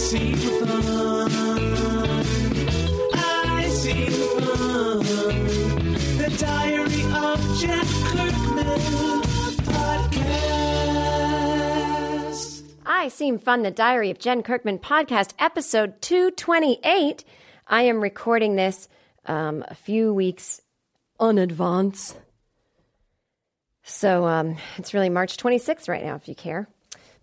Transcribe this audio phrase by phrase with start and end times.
[0.00, 1.30] I see the fun.
[3.12, 5.04] I see the fun.
[6.16, 8.80] The Diary of Jen Kirkman
[12.20, 12.62] podcast.
[12.86, 17.22] I Seem Fun, the Diary of Jen Kirkman podcast, episode 228.
[17.66, 18.88] I am recording this
[19.26, 20.62] um, a few weeks
[21.20, 22.16] in advance.
[23.82, 26.70] So um, it's really March 26th right now, if you care.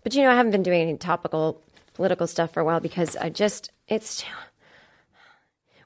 [0.04, 1.60] But you know, I haven't been doing any topical
[1.98, 4.24] political stuff for a while because I just, it's.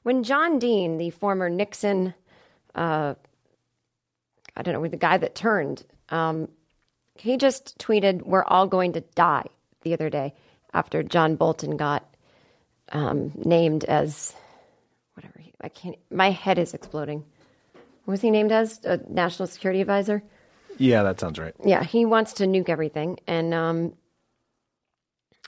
[0.03, 2.13] When John Dean, the former Nixon,
[2.75, 3.15] uh,
[4.55, 6.49] I don't know, the guy that turned, um,
[7.15, 9.47] he just tweeted, We're all going to die
[9.81, 10.35] the other day
[10.71, 12.05] after John Bolton got
[12.91, 14.35] um, named as
[15.15, 15.39] whatever.
[15.39, 17.25] He, I can't, my head is exploding.
[18.05, 18.79] What was he named as?
[18.83, 20.21] A national security advisor?
[20.77, 21.55] Yeah, that sounds right.
[21.65, 23.19] Yeah, he wants to nuke everything.
[23.25, 23.93] And um,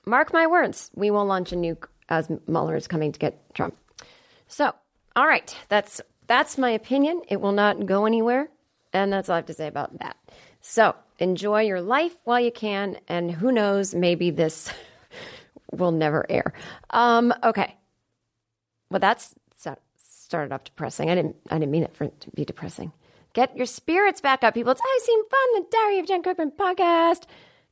[0.05, 3.75] mark my words, we will launch a nuke as Mueller is coming to get Trump.
[4.47, 4.73] So,
[5.15, 7.21] all right, that's that's my opinion.
[7.27, 8.49] It will not go anywhere,
[8.93, 10.17] and that's all I have to say about that.
[10.61, 14.71] So, enjoy your life while you can, and who knows, maybe this
[15.71, 16.53] will never air.
[16.89, 17.75] Um, okay,
[18.89, 21.09] well, that's that started off depressing.
[21.09, 22.91] I didn't I didn't mean it for it to be depressing.
[23.33, 24.71] Get your spirits back up, people.
[24.71, 27.23] It's I Seem Fun, the Diary of Jen Kirkman podcast,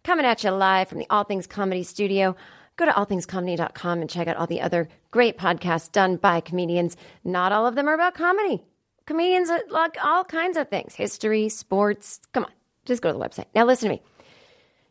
[0.03, 2.35] coming at you live from the All Things Comedy Studio.
[2.75, 6.97] Go to allthingscomedy.com and check out all the other great podcasts done by comedians.
[7.23, 8.63] Not all of them are about comedy.
[9.05, 12.19] Comedians like all kinds of things history, sports.
[12.33, 12.51] Come on,
[12.85, 13.45] just go to the website.
[13.53, 14.01] Now, listen to me.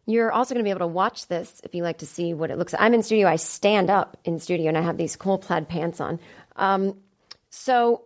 [0.07, 2.51] You're also going to be able to watch this if you like to see what
[2.51, 2.83] it looks like.
[2.83, 3.29] I'm in studio.
[3.29, 6.19] I stand up in studio and I have these cool plaid pants on.
[6.57, 6.97] Um,
[7.51, 8.05] so,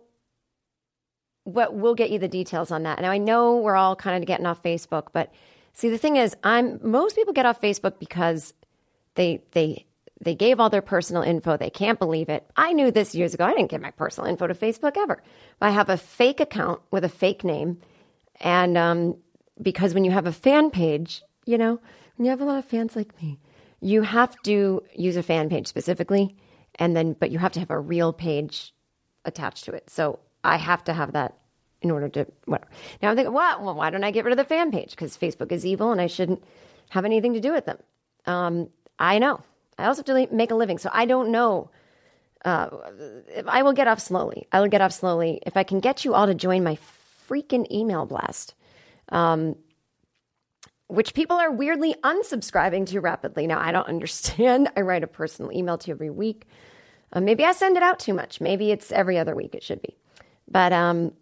[1.43, 3.01] what we'll get you the details on that.
[3.01, 5.31] Now, I know we're all kind of getting off Facebook, but
[5.77, 8.53] see, the thing is, I'm most people get off Facebook because
[9.15, 9.85] they they
[10.19, 11.55] they gave all their personal info.
[11.55, 12.45] They can't believe it.
[12.55, 13.45] I knew this years ago.
[13.45, 15.21] I didn't give my personal info to Facebook ever.
[15.59, 17.79] But I have a fake account with a fake name,
[18.41, 19.17] and um,
[19.61, 21.79] because when you have a fan page, you know,
[22.15, 23.39] when you have a lot of fans like me,
[23.79, 26.35] you have to use a fan page specifically,
[26.75, 28.73] and then but you have to have a real page
[29.25, 29.89] attached to it.
[29.89, 31.37] So I have to have that
[31.81, 32.69] in order to whatever.
[33.01, 33.61] Now I'm thinking, what?
[33.61, 34.91] Well, why don't I get rid of the fan page?
[34.91, 36.43] Because Facebook is evil, and I shouldn't
[36.89, 37.77] have anything to do with them.
[38.25, 39.41] Um, I know.
[39.77, 41.69] I also have to make a living, so I don't know.
[42.43, 42.69] Uh,
[43.47, 44.47] I will get off slowly.
[44.51, 46.77] I will get off slowly if I can get you all to join my
[47.29, 48.53] freaking email blast,
[49.09, 49.55] um,
[50.87, 53.47] which people are weirdly unsubscribing to rapidly.
[53.47, 54.69] Now I don't understand.
[54.75, 56.47] I write a personal email to you every week.
[57.13, 58.41] Uh, maybe I send it out too much.
[58.41, 59.55] Maybe it's every other week.
[59.55, 59.95] It should be,
[60.49, 61.13] but um,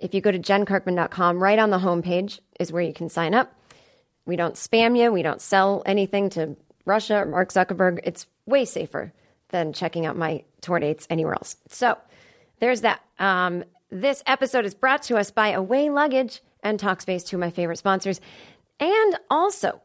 [0.00, 3.54] if you go to jenkirkman.com, right on the homepage is where you can sign up.
[4.26, 5.12] We don't spam you.
[5.12, 8.00] We don't sell anything to Russia or Mark Zuckerberg.
[8.04, 9.12] It's way safer
[9.50, 11.56] than checking out my tour dates anywhere else.
[11.68, 11.98] So
[12.60, 13.00] there's that.
[13.18, 17.50] Um, this episode is brought to us by Away Luggage and Talkspace, two of my
[17.50, 18.20] favorite sponsors.
[18.78, 19.80] And also,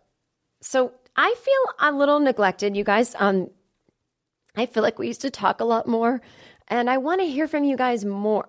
[0.62, 3.16] so I feel a little neglected, you guys.
[3.18, 3.50] Um,
[4.56, 6.22] I feel like we used to talk a lot more,
[6.68, 8.48] and I want to hear from you guys more.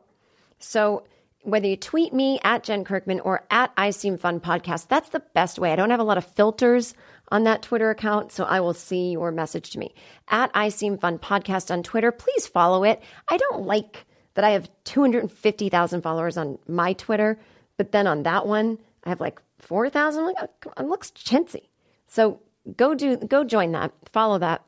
[0.59, 1.05] So
[1.47, 5.23] whether you tweet me at Jen Kirkman or at I Seem Fun podcast, that's the
[5.33, 5.73] best way.
[5.73, 6.93] I don't have a lot of filters
[7.29, 9.95] on that Twitter account, so I will see your message to me.
[10.29, 13.01] At I Seem Fun Podcast on Twitter, please follow it.
[13.29, 17.39] I don't like that I have 250,000 followers on my Twitter,
[17.77, 20.25] but then on that one, I have like 4,000.
[20.25, 20.37] Like,
[20.79, 21.69] it looks chintzy.
[22.09, 22.41] So
[22.77, 24.65] go do, go join that, follow that,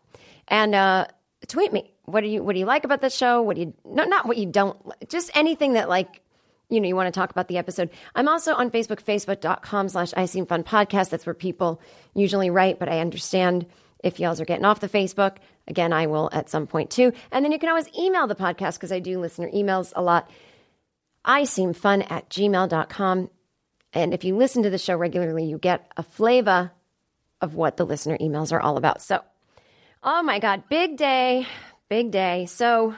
[0.46, 1.08] and uh,
[1.48, 1.92] tweet me.
[2.04, 3.42] What do you, what do you like about the show?
[3.42, 4.78] What do you, no, not what you don't,
[5.08, 6.22] just anything that like,
[6.68, 7.90] you know, you want to talk about the episode.
[8.14, 11.10] I'm also on Facebook, facebook.com slash I Seem Fun Podcast.
[11.10, 11.80] That's where people
[12.14, 13.66] usually write, but I understand
[14.04, 15.36] if y'all are getting off the Facebook.
[15.66, 17.12] Again, I will at some point too.
[17.32, 20.30] And then you can always email the podcast because I do listener emails a lot.
[21.24, 23.30] I seem fun at gmail.com.
[23.94, 26.70] And if you listen to the show regularly, you get a flavor
[27.40, 29.00] of what the listener emails are all about.
[29.00, 29.22] So,
[30.02, 31.46] oh my God, big day,
[31.88, 32.46] big day.
[32.46, 32.94] So,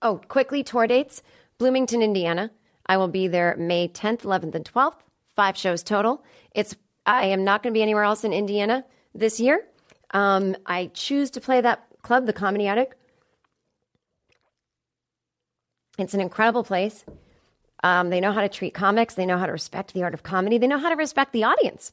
[0.00, 1.22] oh, quickly, tour dates
[1.64, 2.50] Bloomington, Indiana.
[2.84, 4.98] I will be there May 10th, 11th, and 12th.
[5.34, 6.22] Five shows total.
[6.54, 6.76] It's
[7.06, 8.84] I am not going to be anywhere else in Indiana
[9.14, 9.64] this year.
[10.10, 12.92] Um, I choose to play that club, the Comedy Attic.
[15.96, 17.02] It's an incredible place.
[17.82, 19.14] Um, they know how to treat comics.
[19.14, 20.58] They know how to respect the art of comedy.
[20.58, 21.92] They know how to respect the audience.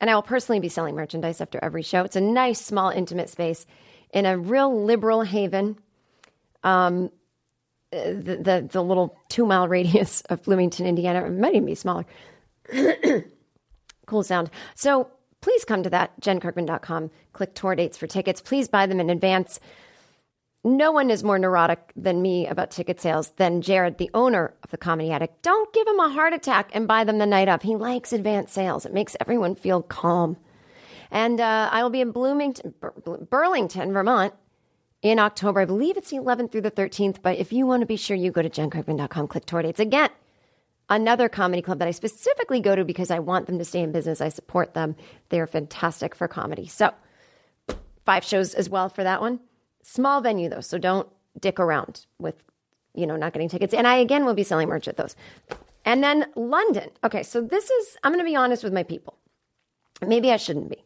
[0.00, 2.02] And I will personally be selling merchandise after every show.
[2.02, 3.66] It's a nice, small, intimate space
[4.12, 5.78] in a real liberal haven.
[6.64, 7.12] Um,
[7.90, 11.24] the, the, the little two mile radius of Bloomington, Indiana.
[11.26, 12.06] It might even be smaller.
[14.06, 14.50] cool sound.
[14.74, 15.08] So
[15.40, 17.10] please come to that, jenkirkman.com.
[17.32, 18.40] Click tour dates for tickets.
[18.40, 19.60] Please buy them in advance.
[20.64, 24.70] No one is more neurotic than me about ticket sales than Jared, the owner of
[24.70, 25.40] the Comedy Attic.
[25.42, 27.62] Don't give him a heart attack and buy them the night of.
[27.62, 28.84] He likes advance sales.
[28.84, 30.36] It makes everyone feel calm.
[31.12, 32.74] And uh, I will be in Bloomington,
[33.30, 34.34] Burlington, Vermont
[35.10, 35.60] in October.
[35.60, 37.22] I believe it's the 11th through the 13th.
[37.22, 39.80] But if you want to be sure, you go to jenkirkman.com, click tour dates.
[39.80, 40.10] Again,
[40.88, 43.92] another comedy club that I specifically go to because I want them to stay in
[43.92, 44.20] business.
[44.20, 44.96] I support them.
[45.28, 46.66] They're fantastic for comedy.
[46.66, 46.92] So,
[48.04, 49.40] five shows as well for that one.
[49.82, 51.08] Small venue though, so don't
[51.38, 52.42] dick around with,
[52.94, 53.74] you know, not getting tickets.
[53.74, 55.14] And I again will be selling merch at those.
[55.84, 56.90] And then London.
[57.04, 59.16] Okay, so this is I'm going to be honest with my people.
[60.04, 60.84] Maybe I shouldn't be.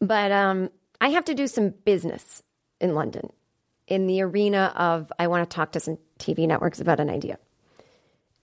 [0.00, 2.42] But um I have to do some business
[2.84, 3.32] in London
[3.86, 7.38] in the arena of I want to talk to some TV networks about an idea.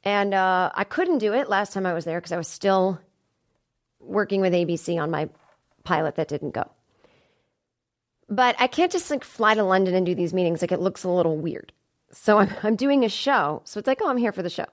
[0.03, 2.99] And uh, I couldn't do it last time I was there because I was still
[3.99, 5.29] working with ABC on my
[5.83, 6.69] pilot that didn't go.
[8.29, 10.61] But I can't just like fly to London and do these meetings.
[10.61, 11.71] Like it looks a little weird.
[12.11, 13.61] So I'm, I'm doing a show.
[13.65, 14.65] So it's like, oh, I'm here for the show.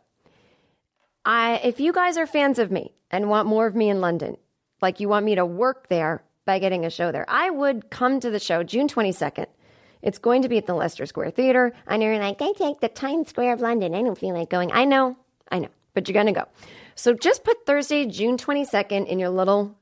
[1.25, 4.39] I, if you guys are fans of me and want more of me in London,
[4.81, 8.21] like you want me to work there by getting a show there, I would come
[8.21, 9.47] to the show June 22nd.
[10.03, 11.73] It's going to be at the Leicester Square Theater.
[11.87, 13.95] I know you're like, I take the Times Square of London.
[13.95, 14.71] I don't feel like going.
[14.73, 15.17] I know,
[15.51, 16.47] I know, but you're going to go.
[16.95, 19.77] So just put Thursday, June 22nd in your little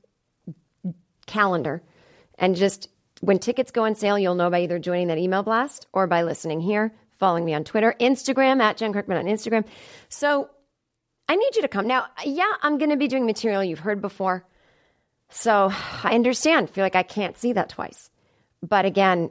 [1.26, 1.82] calendar
[2.38, 2.88] and just
[3.20, 6.22] when tickets go on sale, you'll know by either joining that email blast or by
[6.22, 9.64] listening here, following me on Twitter, Instagram at Jen Kirkman on Instagram.
[10.08, 10.50] So
[11.28, 11.86] I need you to come.
[11.86, 14.44] Now, yeah, I'm going to be doing material you've heard before.
[15.30, 15.72] So
[16.04, 16.70] I understand.
[16.70, 18.10] Feel like I can't see that twice.
[18.62, 19.30] But again,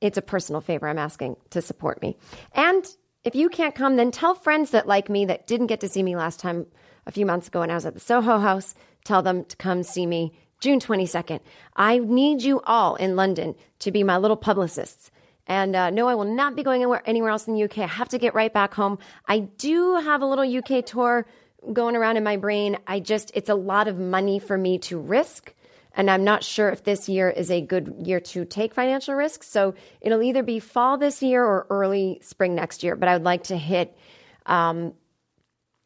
[0.00, 2.16] it's a personal favor I'm asking to support me.
[2.52, 2.86] And
[3.24, 6.02] if you can't come, then tell friends that like me that didn't get to see
[6.02, 6.66] me last time
[7.06, 8.74] a few months ago when I was at the Soho House.
[9.04, 11.40] Tell them to come see me June 22nd.
[11.74, 15.10] I need you all in London to be my little publicists.
[15.46, 17.78] And uh, no, I will not be going anywhere, anywhere else in the UK.
[17.78, 18.98] I have to get right back home.
[19.26, 21.26] I do have a little UK tour
[21.72, 22.78] going around in my brain.
[22.86, 25.54] I just, it's a lot of money for me to risk.
[25.96, 29.48] And I'm not sure if this year is a good year to take financial risks.
[29.48, 32.94] So it'll either be fall this year or early spring next year.
[32.94, 33.96] But I would like to hit
[34.44, 34.92] um,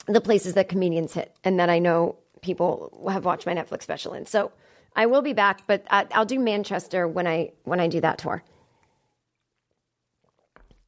[0.07, 4.13] the places that comedians hit and that I know people have watched my Netflix special
[4.15, 4.27] in.
[4.27, 4.51] So
[4.97, 8.43] I will be back, but I'll do Manchester when I when I do that tour.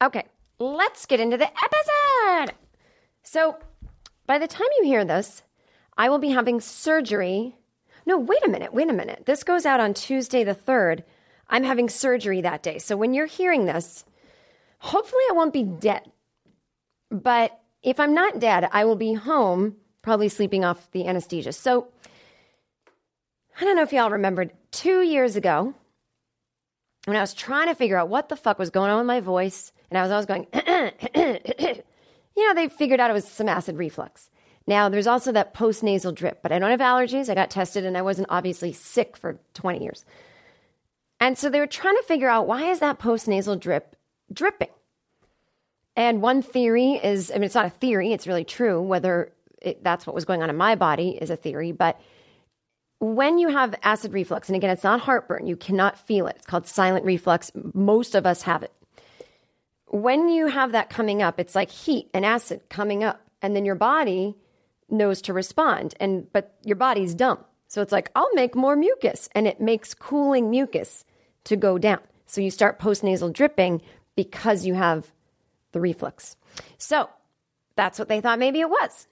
[0.03, 0.25] Okay,
[0.59, 2.55] let's get into the episode.
[3.23, 3.57] So,
[4.27, 5.43] by the time you hear this,
[5.97, 7.55] I will be having surgery.
[8.05, 9.23] No, wait a minute, wait a minute.
[9.25, 11.03] This goes out on Tuesday the 3rd.
[11.49, 12.79] I'm having surgery that day.
[12.79, 14.05] So when you're hearing this,
[14.79, 16.11] hopefully I won't be dead.
[17.09, 21.53] But if I'm not dead, I will be home, probably sleeping off the anesthesia.
[21.53, 21.87] So
[23.59, 25.73] I don't know if y'all remembered two years ago
[27.05, 29.19] when I was trying to figure out what the fuck was going on with my
[29.19, 30.47] voice, and I was always going,
[32.35, 34.29] you know, they figured out it was some acid reflux.
[34.65, 37.29] Now, there's also that post nasal drip, but I don't have allergies.
[37.29, 40.05] I got tested and I wasn't obviously sick for 20 years.
[41.19, 43.95] And so they were trying to figure out why is that post nasal drip
[44.31, 44.69] dripping?
[45.95, 48.81] And one theory is I mean, it's not a theory, it's really true.
[48.81, 51.99] Whether it, that's what was going on in my body is a theory, but
[52.99, 56.37] when you have acid reflux, and again, it's not heartburn, you cannot feel it.
[56.37, 57.51] It's called silent reflux.
[57.73, 58.71] Most of us have it.
[59.87, 63.65] When you have that coming up, it's like heat and acid coming up, and then
[63.65, 64.37] your body
[64.93, 65.95] knows to respond.
[65.99, 67.43] And but your body's dumb.
[67.67, 71.05] So it's like, I'll make more mucus, and it makes cooling mucus
[71.45, 71.99] to go down.
[72.27, 73.81] So you start postnasal dripping
[74.15, 75.11] because you have
[75.71, 76.35] the reflux.
[76.77, 77.09] So
[77.75, 79.07] that's what they thought maybe it was.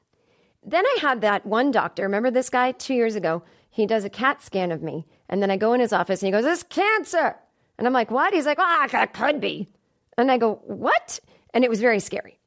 [0.64, 3.44] Then I had that one doctor, remember this guy two years ago?
[3.70, 5.08] He does a CAT scan of me.
[5.28, 7.36] And then I go in his office and he goes, This cancer.
[7.78, 8.34] And I'm like, What?
[8.34, 9.70] He's like, Ah, oh, that could be.
[10.18, 11.20] And I go, What?
[11.54, 12.38] And it was very scary.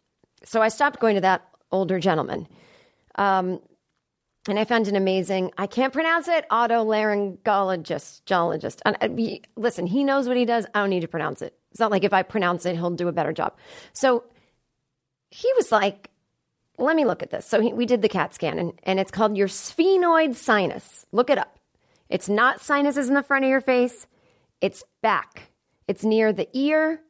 [0.44, 2.46] So I stopped going to that older gentleman.
[3.16, 3.60] Um,
[4.46, 8.82] and I found an amazing, I can't pronounce it, otolaryngologist, geologist.
[8.84, 10.66] And, uh, listen, he knows what he does.
[10.74, 11.56] I don't need to pronounce it.
[11.70, 13.56] It's not like if I pronounce it, he'll do a better job.
[13.94, 14.24] So
[15.30, 16.10] he was like,
[16.76, 17.46] let me look at this.
[17.46, 21.06] So he, we did the CAT scan, and, and it's called your sphenoid sinus.
[21.10, 21.58] Look it up.
[22.08, 24.06] It's not sinuses in the front of your face,
[24.60, 25.50] it's back.
[25.88, 27.00] It's near the ear,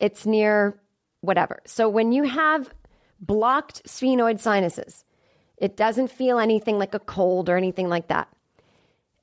[0.00, 0.80] it's near
[1.20, 1.60] whatever.
[1.66, 2.72] So when you have
[3.20, 5.04] blocked sphenoid sinuses,
[5.62, 8.28] it doesn't feel anything like a cold or anything like that.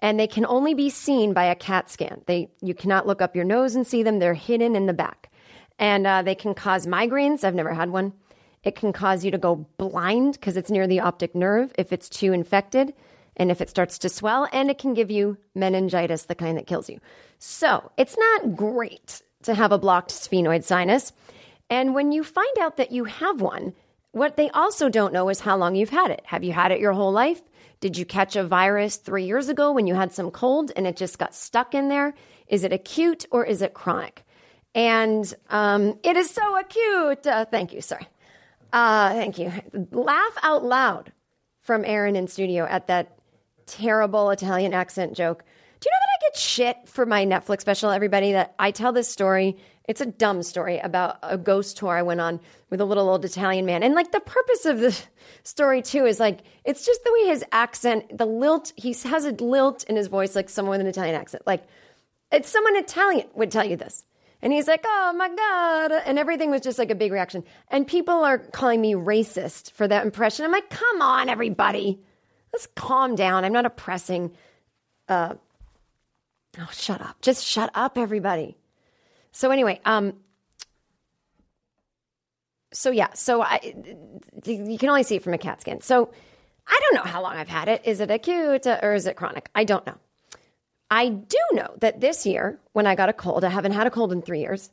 [0.02, 2.22] And they can only be seen by a CAT scan.
[2.28, 4.20] They, you cannot look up your nose and see them.
[4.20, 5.30] They're hidden in the back.
[5.78, 7.44] And uh, they can cause migraines.
[7.44, 8.14] I've never had one.
[8.64, 12.08] It can cause you to go blind because it's near the optic nerve if it's
[12.08, 12.94] too infected
[13.36, 14.48] and if it starts to swell.
[14.54, 17.02] And it can give you meningitis, the kind that kills you.
[17.38, 21.12] So it's not great to have a blocked sphenoid sinus.
[21.70, 23.74] And when you find out that you have one,
[24.12, 26.22] what they also don't know is how long you've had it.
[26.26, 27.42] Have you had it your whole life?
[27.80, 30.98] Did you catch a virus three years ago when you had some cold and it
[30.98, 32.14] just got stuck in there?
[32.48, 34.26] Is it acute or is it chronic?
[34.76, 37.26] And um, it is so acute.
[37.26, 37.82] Uh, thank you.
[37.82, 38.08] Sorry.
[38.74, 39.52] Uh, thank you.
[39.92, 41.12] Laugh out loud
[41.62, 43.18] from Aaron in studio at that
[43.66, 45.44] terrible Italian accent joke.
[45.80, 48.34] Do you know that I get shit for my Netflix special, everybody?
[48.34, 49.58] That I tell this story.
[49.90, 53.26] It's a dumb story about a ghost tour I went on with a little old
[53.26, 53.82] Italian man.
[53.82, 54.96] And like the purpose of the
[55.42, 59.32] story, too, is like it's just the way his accent, the lilt, he has a
[59.32, 61.42] lilt in his voice like someone with an Italian accent.
[61.48, 61.64] Like
[62.32, 64.06] it's someone Italian would tell you this.
[64.44, 66.04] And he's like, oh my God.
[66.06, 67.44] And everything was just like a big reaction.
[67.70, 70.46] And people are calling me racist for that impression.
[70.46, 72.00] I'm like, come on, everybody.
[72.54, 73.44] Let's calm down.
[73.44, 74.34] I'm not oppressing.
[75.08, 75.34] Uh,
[76.60, 77.22] oh, shut up.
[77.22, 78.56] Just shut up, everybody.
[79.32, 80.14] So, anyway, um,
[82.72, 83.74] so yeah, so I,
[84.46, 85.82] you can only see it from a CAT scan.
[85.82, 86.12] So
[86.68, 87.82] I don't know how long I've had it.
[87.86, 89.50] Is it acute or is it chronic?
[89.56, 89.98] I don't know.
[90.92, 93.92] I do know that this year, when I got a cold, I haven't had a
[93.92, 94.70] cold in three years,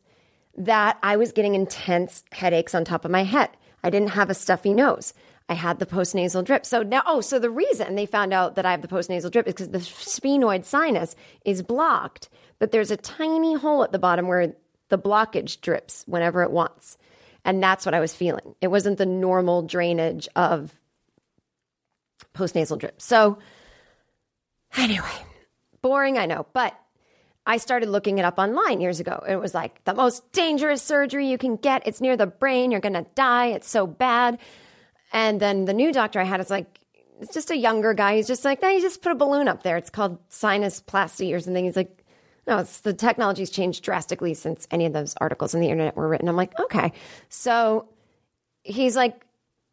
[0.57, 3.51] that I was getting intense headaches on top of my head.
[3.83, 5.13] I didn't have a stuffy nose.
[5.49, 6.67] I had the postnasal drip.
[6.67, 9.47] So now, oh, so the reason they found out that I have the postnasal drip
[9.47, 14.29] is because the sphenoid sinus is blocked, but there's a tiny hole at the bottom
[14.29, 14.55] where
[14.89, 16.97] the blockage drips whenever it wants.
[17.45, 18.55] And that's what I was feeling.
[18.61, 20.73] It wasn't the normal drainage of
[22.35, 23.01] postnasal drip.
[23.01, 23.39] So,
[24.77, 25.07] anyway,
[25.81, 26.79] boring, I know, but
[27.47, 29.23] I started looking it up online years ago.
[29.27, 31.87] It was like the most dangerous surgery you can get.
[31.87, 32.73] It's near the brain.
[32.73, 33.49] You're going to die.
[33.49, 34.39] It's so bad.
[35.13, 36.81] And then the new doctor I had is like,
[37.21, 38.17] it's just a younger guy.
[38.17, 39.77] He's just like, no, you just put a balloon up there.
[39.77, 41.65] It's called sinus sinusplasty or something.
[41.65, 42.05] He's like,
[42.47, 46.09] no, it's the technology's changed drastically since any of those articles on the internet were
[46.09, 46.29] written.
[46.29, 46.93] I'm like, okay.
[47.29, 47.89] So
[48.63, 49.25] he's like,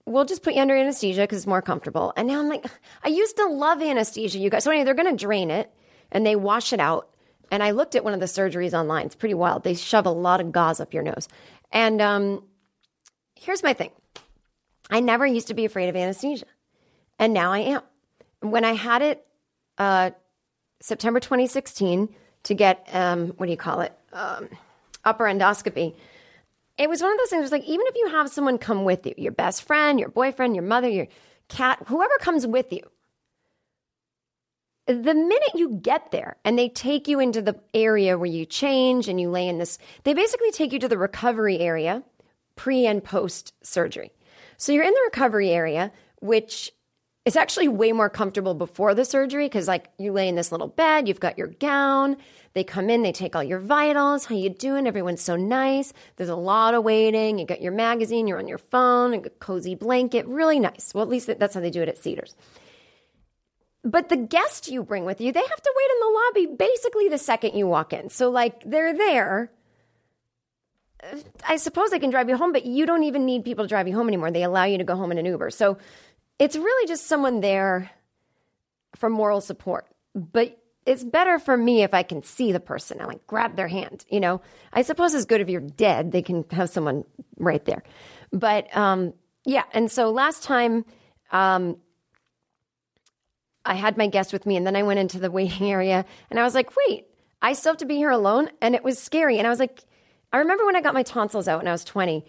[0.06, 2.14] we'll just put you under anesthesia because it's more comfortable.
[2.18, 2.66] And now I'm like,
[3.04, 4.64] I used to love anesthesia, you guys.
[4.64, 5.72] So anyway, they're going to drain it
[6.12, 7.10] and they wash it out.
[7.52, 9.06] And I looked at one of the surgeries online.
[9.06, 9.64] It's pretty wild.
[9.64, 11.28] They shove a lot of gauze up your nose.
[11.72, 12.44] And um,
[13.36, 13.92] here's my thing
[14.90, 16.48] I never used to be afraid of anesthesia.
[17.20, 17.82] And now I am.
[18.40, 19.26] When I had it
[19.78, 20.12] uh,
[20.82, 22.10] September 2016
[22.44, 23.94] to get, um, what do you call it?
[24.12, 24.50] Um,
[25.04, 25.96] upper endoscopy.
[26.78, 27.52] It was one of those things.
[27.52, 30.64] Like, even if you have someone come with you, your best friend, your boyfriend, your
[30.64, 31.08] mother, your
[31.48, 32.82] cat, whoever comes with you,
[34.86, 39.08] the minute you get there and they take you into the area where you change
[39.08, 42.04] and you lay in this, they basically take you to the recovery area
[42.56, 44.12] pre and post surgery.
[44.58, 46.72] So you're in the recovery area, which
[47.26, 50.68] is actually way more comfortable before the surgery because like you lay in this little
[50.68, 52.18] bed, you've got your gown,
[52.54, 54.88] they come in, they take all your vitals, how you doing?
[54.88, 55.94] Everyone's so nice.
[56.18, 57.40] There's a lot of waiting.
[57.40, 60.94] You got your magazine, you're on your phone, a cozy blanket, really nice.
[60.94, 62.36] Well, at least that's how they do it at Cedars.
[63.86, 67.10] But the guest you bring with you, they have to wait in the lobby basically
[67.10, 68.10] the second you walk in.
[68.10, 69.52] So, like, they're there.
[71.46, 73.90] I suppose they can drive you home, but you don't even need people to drive
[73.90, 74.32] you home anymore.
[74.32, 75.50] They allow you to go home in an Uber.
[75.50, 75.78] So,
[76.40, 77.92] it's really just someone there
[78.96, 79.88] for moral support.
[80.16, 83.68] But it's better for me if I can see the person and like grab their
[83.68, 84.06] hand.
[84.10, 87.04] You know, I suppose it's good if you're dead; they can have someone
[87.38, 87.84] right there.
[88.32, 89.14] But um,
[89.46, 90.86] yeah, and so last time.
[91.32, 91.78] Um,
[93.66, 96.40] I had my guest with me, and then I went into the waiting area, and
[96.40, 97.06] I was like, "Wait,
[97.42, 99.38] I still have to be here alone," and it was scary.
[99.38, 99.84] And I was like,
[100.32, 102.26] I remember when I got my tonsils out when I was twenty.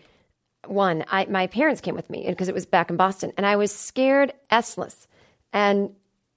[0.67, 3.57] One, I my parents came with me because it was back in Boston, and I
[3.57, 5.07] was scared s-less.
[5.53, 5.91] And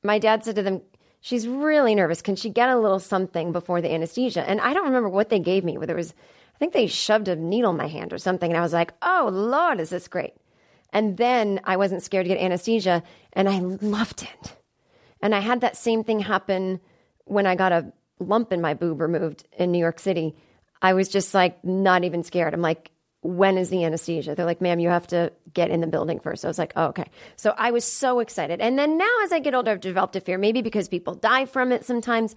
[0.04, 0.82] my dad said to them,
[1.22, 2.22] "She's really nervous.
[2.22, 5.40] Can she get a little something before the anesthesia?" And I don't remember what they
[5.40, 5.78] gave me.
[5.78, 6.14] Whether it was,
[6.56, 8.94] I think they shoved a needle in my hand or something, and I was like,
[9.02, 10.34] "Oh Lord, is this great?"
[10.94, 13.04] And then I wasn't scared to get anesthesia,
[13.34, 14.56] and I loved it.
[15.22, 16.80] And I had that same thing happen
[17.26, 20.36] when I got a lump in my boob removed in New York City.
[20.82, 22.54] I was just like not even scared.
[22.54, 22.92] I'm like,
[23.28, 24.36] when is the anesthesia?
[24.36, 26.46] They're like, ma'am, you have to get in the building first.
[26.46, 27.06] I was like, oh, okay.
[27.36, 28.62] So I was so excited.
[28.62, 31.46] And then now as I get older, I've developed a fear, maybe because people die
[31.46, 32.36] from it sometimes.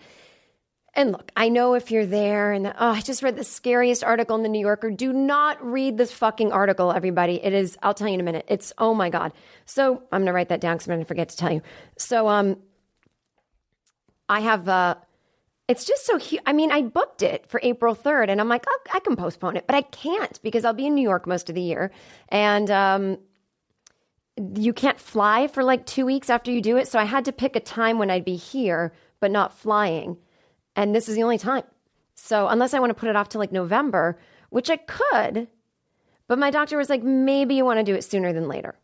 [0.94, 4.34] And look, I know if you're there and oh, I just read the scariest article
[4.34, 4.90] in the New Yorker.
[4.90, 7.36] Do not read this fucking article, everybody.
[7.40, 8.46] It is, I'll tell you in a minute.
[8.48, 9.32] It's, oh my God.
[9.66, 11.62] So I'm going to write that down because I'm going to forget to tell you.
[11.98, 12.56] So, um,
[14.28, 14.96] I have, uh,
[15.70, 16.42] it's just so huge.
[16.46, 19.56] I mean, I booked it for April 3rd and I'm like, oh, I can postpone
[19.56, 21.92] it, but I can't because I'll be in New York most of the year.
[22.28, 23.18] And, um,
[24.56, 26.88] you can't fly for like two weeks after you do it.
[26.88, 30.16] So I had to pick a time when I'd be here, but not flying.
[30.74, 31.62] And this is the only time.
[32.14, 35.46] So unless I want to put it off to like November, which I could,
[36.26, 38.74] but my doctor was like, maybe you want to do it sooner than later.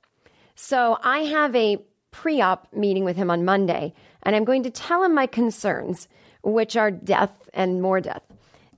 [0.55, 1.79] So I have a
[2.11, 6.09] pre op meeting with him on Monday, and I'm going to tell him my concerns,
[6.47, 8.23] which are death and more death.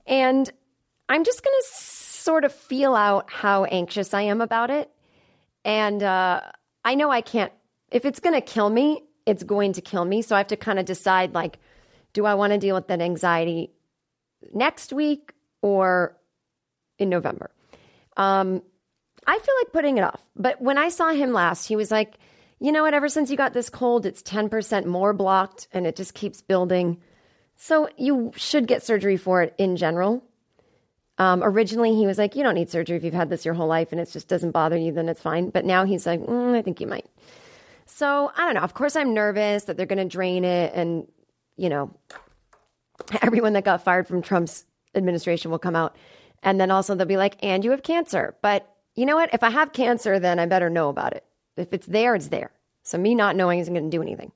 [0.07, 0.49] And
[1.07, 4.89] I'm just going to sort of feel out how anxious I am about it.
[5.63, 6.41] And uh,
[6.83, 7.53] I know I can't,
[7.91, 10.23] if it's going to kill me, it's going to kill me.
[10.23, 11.59] So I have to kind of decide like,
[12.13, 13.71] do I want to deal with that anxiety
[14.51, 16.17] next week or
[16.97, 17.51] in November?
[18.17, 18.63] Um,
[19.27, 20.21] I feel like putting it off.
[20.35, 22.15] But when I saw him last, he was like,
[22.59, 22.95] you know what?
[22.95, 26.99] Ever since you got this cold, it's 10% more blocked and it just keeps building.
[27.61, 30.23] So you should get surgery for it in general.
[31.17, 33.67] Um, originally, he was like, you don't need surgery if you've had this your whole
[33.67, 35.49] life and it just doesn't bother you, then it's fine.
[35.49, 37.05] But now he's like, mm, I think you might.
[37.85, 38.61] So I don't know.
[38.61, 41.05] Of course, I'm nervous that they're going to drain it and
[41.57, 41.93] you know,
[43.21, 44.63] everyone that got fired from Trump's
[44.95, 45.95] administration will come out.
[46.41, 48.35] And then also they'll be like, and you have cancer.
[48.41, 49.33] But you know what?
[49.33, 51.25] If I have cancer, then I better know about it.
[51.57, 52.51] If it's there, it's there.
[52.83, 54.31] So me not knowing isn't going to do anything.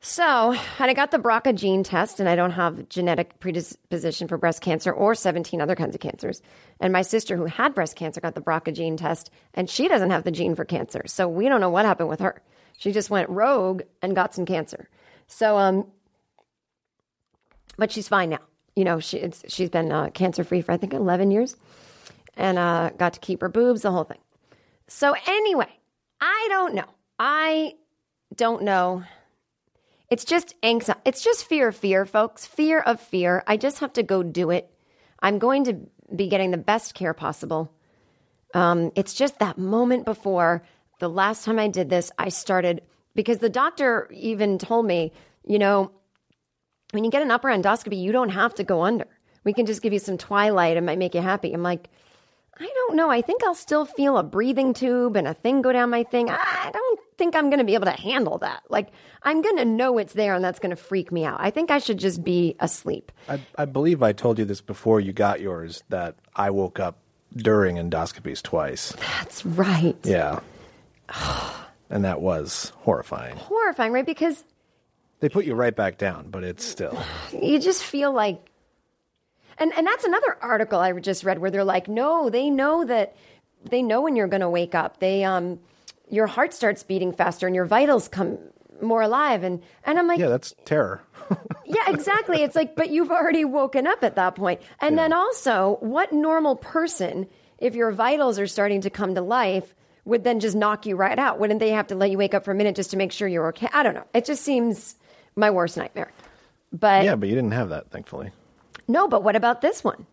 [0.00, 4.38] So, and I got the BRCA gene test, and I don't have genetic predisposition for
[4.38, 6.40] breast cancer or 17 other kinds of cancers.
[6.78, 10.10] And my sister, who had breast cancer, got the BRCA gene test, and she doesn't
[10.10, 11.02] have the gene for cancer.
[11.06, 12.40] So we don't know what happened with her.
[12.78, 14.88] She just went rogue and got some cancer.
[15.26, 15.84] So, um,
[17.76, 18.40] but she's fine now.
[18.76, 21.56] You know, she she's been uh, cancer free for I think eleven years,
[22.36, 24.18] and uh, got to keep her boobs, the whole thing.
[24.86, 25.68] So anyway,
[26.20, 26.88] I don't know.
[27.18, 27.74] I
[28.36, 29.02] don't know.
[30.10, 31.00] It's just anxiety.
[31.04, 32.46] It's just fear of fear, folks.
[32.46, 33.42] Fear of fear.
[33.46, 34.70] I just have to go do it.
[35.20, 35.80] I'm going to
[36.14, 37.72] be getting the best care possible.
[38.54, 40.62] Um, it's just that moment before
[41.00, 42.82] the last time I did this, I started
[43.14, 45.12] because the doctor even told me,
[45.44, 45.92] you know,
[46.92, 49.06] when you get an upper endoscopy, you don't have to go under.
[49.44, 50.76] We can just give you some twilight.
[50.76, 51.52] It might make you happy.
[51.52, 51.90] I'm like,
[52.60, 53.10] I don't know.
[53.10, 56.28] I think I'll still feel a breathing tube and a thing go down my thing.
[56.28, 58.62] I don't think I'm going to be able to handle that.
[58.68, 58.88] Like,
[59.22, 61.38] I'm going to know it's there and that's going to freak me out.
[61.40, 63.12] I think I should just be asleep.
[63.28, 66.98] I, I believe I told you this before you got yours that I woke up
[67.36, 68.92] during endoscopies twice.
[69.18, 69.96] That's right.
[70.02, 70.40] Yeah.
[71.90, 73.36] and that was horrifying.
[73.36, 74.06] Horrifying, right?
[74.06, 74.42] Because
[75.20, 76.98] They put you right back down, but it's still.
[77.32, 78.40] you just feel like
[79.58, 83.16] and and that's another article I just read where they're like, no, they know that
[83.64, 85.00] they know when you're going to wake up.
[85.00, 85.60] They um
[86.08, 88.38] your heart starts beating faster and your vitals come
[88.80, 91.02] more alive and and I'm like, Yeah, that's terror.
[91.66, 92.42] yeah, exactly.
[92.42, 94.62] It's like, but you've already woken up at that point.
[94.80, 97.26] And then also, what normal person,
[97.58, 99.74] if your vitals are starting to come to life,
[100.06, 101.38] would then just knock you right out?
[101.38, 103.28] Wouldn't they have to let you wake up for a minute just to make sure
[103.28, 103.68] you're okay?
[103.74, 104.06] I don't know.
[104.14, 104.96] It just seems
[105.36, 106.10] my worst nightmare.
[106.72, 108.30] But yeah, but you didn't have that, thankfully.
[108.88, 110.06] No, but what about this one?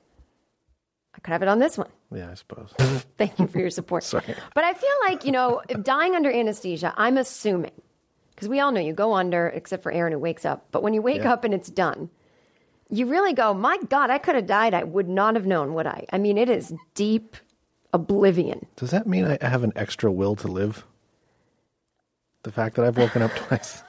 [1.15, 1.87] I could have it on this one.
[2.13, 2.73] Yeah, I suppose.
[3.17, 4.03] Thank you for your support.
[4.13, 4.23] Sorry.
[4.53, 7.71] But I feel like, you know, dying under anesthesia, I'm assuming,
[8.35, 10.65] because we all know you go under, except for Aaron who wakes up.
[10.71, 11.31] But when you wake Yeah.
[11.33, 12.09] up and it's done,
[12.89, 14.73] you really go, my God, I could have died.
[14.73, 16.05] I would not have known, would I?
[16.11, 17.37] I mean, it is deep
[17.93, 18.65] oblivion.
[18.75, 20.85] Does that mean I have an extra will to live?
[22.43, 23.83] The fact that I've woken up twice?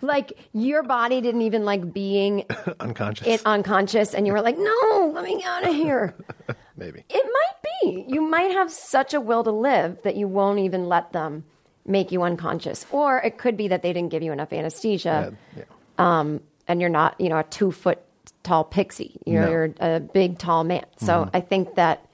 [0.00, 2.44] Like your body didn't even like being
[2.80, 3.26] Unconscious.
[3.26, 6.14] it unconscious, and you were like, "No, let me out of here."
[6.76, 7.04] Maybe.
[7.08, 8.04] It might be.
[8.08, 11.44] You might have such a will to live that you won't even let them
[11.86, 12.84] make you unconscious.
[12.90, 15.62] Or it could be that they didn't give you enough anesthesia Yeah.
[15.98, 17.98] um, and you're not, you know, a two foot
[18.42, 19.20] tall pixie.
[19.24, 19.50] You're, No.
[19.50, 20.84] you're a big, tall man.
[20.98, 22.04] So I think that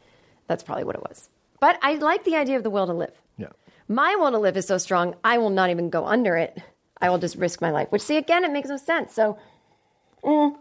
[0.47, 1.29] that's probably what it was.
[1.59, 3.15] But I like the idea of the will to live.
[3.39, 3.49] Yeah.
[3.89, 6.59] My will to live is so strong, I will not even go under it.
[7.03, 9.13] I will just risk my life, which, see, again, it makes no sense.
[9.13, 9.39] So
[10.23, 10.57] mm,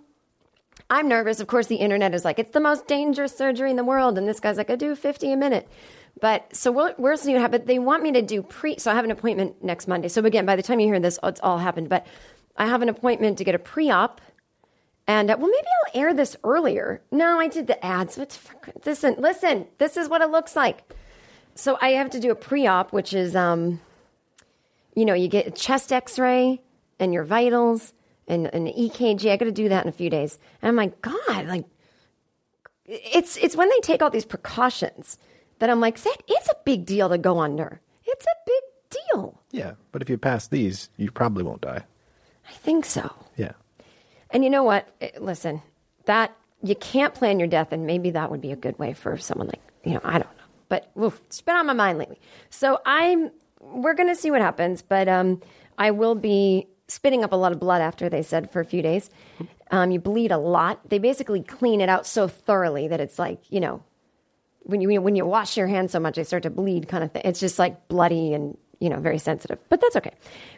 [0.90, 1.40] I'm nervous.
[1.40, 4.18] Of course, the internet is like, it's the most dangerous surgery in the world.
[4.18, 5.70] And this guy's like, I do 50 a minute.
[6.20, 7.66] But so we'll, we'll see what happens.
[7.66, 10.10] They want me to do pre, so I have an appointment next Monday.
[10.10, 11.88] So again, by the time you hear this, it's all happened.
[11.88, 12.06] But
[12.58, 14.20] I have an appointment to get a pre op.
[15.08, 17.02] And uh, well, maybe I'll air this earlier.
[17.12, 18.18] No, I did the ads.
[18.18, 18.38] But
[18.86, 20.84] listen, listen, this is what it looks like.
[21.56, 23.82] So I have to do a pre-op, which is, um,
[24.96, 26.62] you know, you get a chest X-ray
[27.00, 27.94] and your vitals
[28.28, 29.32] and an EKG.
[29.32, 30.38] I got to do that in a few days.
[30.62, 31.66] And I'm like, God, like,
[32.86, 35.18] it's it's when they take all these precautions
[35.60, 37.80] that I'm like, that is a big deal to go under.
[38.06, 39.42] It's a big deal.
[39.52, 39.74] Yeah.
[39.92, 41.84] But if you pass these, you probably won't die.
[42.50, 43.14] I think so.
[43.38, 43.54] Yeah.
[44.32, 44.88] And you know what?
[45.00, 45.62] Eh, Listen,
[46.06, 49.18] that you can't plan your death, and maybe that would be a good way for
[49.18, 52.20] someone like you know I don't know, but oof, it's been on my mind lately.
[52.50, 55.42] So I'm we're gonna see what happens, but um,
[55.78, 58.82] I will be spitting up a lot of blood after they said for a few
[58.82, 59.10] days.
[59.72, 60.90] Um, you bleed a lot.
[60.90, 63.84] They basically clean it out so thoroughly that it's like you know
[64.64, 67.12] when you when you wash your hands so much, they start to bleed, kind of
[67.12, 67.24] thing.
[67.26, 70.14] It's just like bloody and you know very sensitive, but that's okay.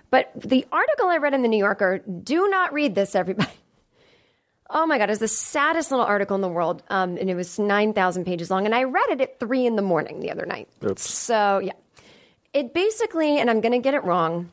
[0.09, 3.49] But the article I read in the New Yorker, do not read this, everybody.
[4.75, 6.81] Oh my God, it's the saddest little article in the world.
[6.89, 8.65] Um, and it was 9,000 pages long.
[8.65, 10.67] And I read it at three in the morning the other night.
[10.83, 11.07] Oops.
[11.07, 11.73] So, yeah.
[12.53, 14.51] It basically, and I'm going to get it wrong,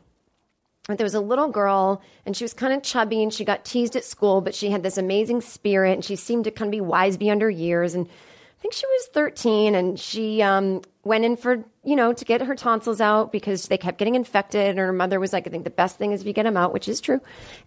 [0.86, 3.64] but there was a little girl and she was kind of chubby and she got
[3.64, 6.72] teased at school, but she had this amazing spirit and she seemed to kind of
[6.72, 7.94] be wise beyond her years.
[7.94, 12.24] And I think she was 13 and she um, went in for, you know, to
[12.24, 14.66] get her tonsils out because they kept getting infected.
[14.68, 16.56] And her mother was like, I think the best thing is if you get them
[16.56, 17.20] out, which is true.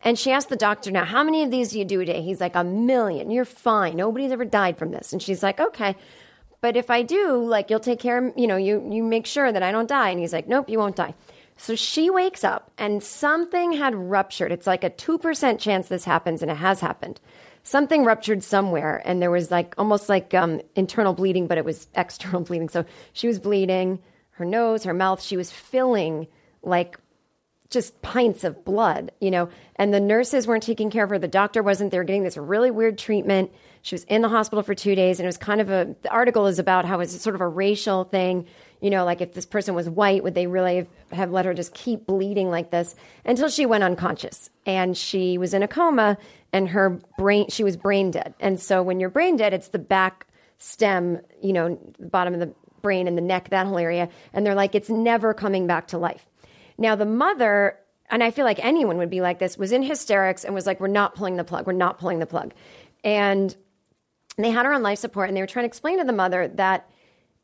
[0.04, 2.22] And she asked the doctor, now, how many of these do you do a day?
[2.22, 3.32] He's like, a million.
[3.32, 3.96] You're fine.
[3.96, 5.14] Nobody's ever died from this.
[5.14, 5.96] And she's like, okay.
[6.64, 9.52] But if I do, like, you'll take care of, you know, you, you make sure
[9.52, 10.12] that I don't die.
[10.12, 11.14] And he's like, nope, you won't die.
[11.58, 14.54] So she wakes up and something had ruptured.
[14.54, 17.20] It's like a 2% chance this happens, and it has happened
[17.66, 21.88] something ruptured somewhere and there was like almost like um, internal bleeding but it was
[21.96, 23.98] external bleeding so she was bleeding
[24.32, 26.28] her nose her mouth she was filling
[26.62, 27.00] like
[27.74, 29.50] just pints of blood you know?
[29.78, 31.18] And the nurses weren't taking care of her.
[31.18, 31.92] The doctor wasn't.
[31.92, 33.52] They were getting this really weird treatment.
[33.82, 36.10] She was in the hospital for two days and it was kind of a the
[36.10, 38.46] article is about how it's sort of a racial thing
[38.80, 41.54] you know like if this person was white would they really have, have let her
[41.54, 42.96] just keep bleeding like this?
[43.26, 46.18] Until she went unconscious and she was in a coma
[46.52, 48.34] and her brain she was brain dead.
[48.40, 50.28] And so when you're brain dead it's the back
[50.60, 54.46] stem you know the bottom of the brain and the neck that whole area and
[54.46, 56.28] they're like it's never coming back to life
[56.78, 57.78] now the mother
[58.10, 60.80] and i feel like anyone would be like this was in hysterics and was like
[60.80, 61.66] we're not pulling the plug.
[61.66, 62.54] We're not pulling the plug.
[63.04, 63.56] And
[64.38, 66.48] they had her on life support and they were trying to explain to the mother
[66.48, 66.90] that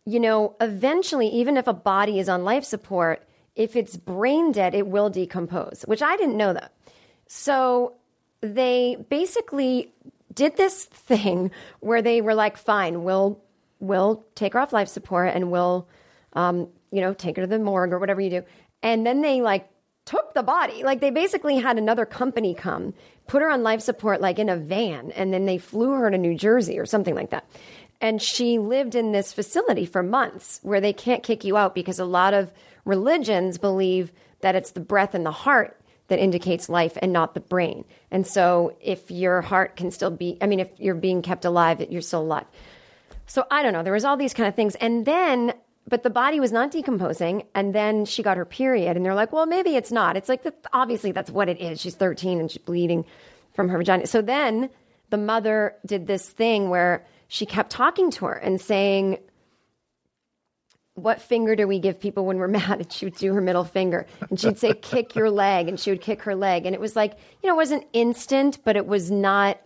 [0.06, 4.74] you know eventually even if a body is on life support if it's brain dead
[4.74, 6.74] it will decompose which i didn't know that.
[7.28, 7.96] So
[8.42, 9.94] they basically
[10.34, 13.42] did this thing where they were like, fine, we'll
[13.80, 15.88] we'll take her off life support and we'll
[16.34, 18.44] um, you know, take her to the morgue or whatever you do.
[18.82, 19.70] And then they like
[20.06, 20.84] took the body.
[20.84, 22.94] Like they basically had another company come,
[23.28, 26.18] put her on life support like in a van, and then they flew her to
[26.18, 27.46] New Jersey or something like that.
[28.02, 32.00] And she lived in this facility for months where they can't kick you out because
[32.00, 32.52] a lot of
[32.86, 37.40] religions believe that it's the breath and the heart that indicates life and not the
[37.40, 37.86] brain.
[38.10, 41.86] And so if your heart can still be, I mean, if you're being kept alive,
[41.90, 42.46] you're still alive.
[43.28, 43.84] So I don't know.
[43.84, 44.76] There was all these kind of things.
[44.76, 45.54] And then,
[45.90, 47.44] but the body was not decomposing.
[47.56, 48.96] And then she got her period.
[48.96, 50.16] And they're like, well, maybe it's not.
[50.16, 51.82] It's like, obviously that's what it is.
[51.82, 53.06] She's 13 and she's bleeding
[53.54, 54.08] from her vagina.
[54.08, 54.70] So then
[55.10, 59.18] the mother did this thing where she kept talking to her and saying,
[60.94, 62.80] what finger do we give people when we're mad?
[62.80, 64.06] And she would do her middle finger.
[64.30, 65.68] And she'd say, kick your leg.
[65.68, 66.66] And she would kick her leg.
[66.66, 69.60] And it was like, you know, it wasn't instant, but it was not.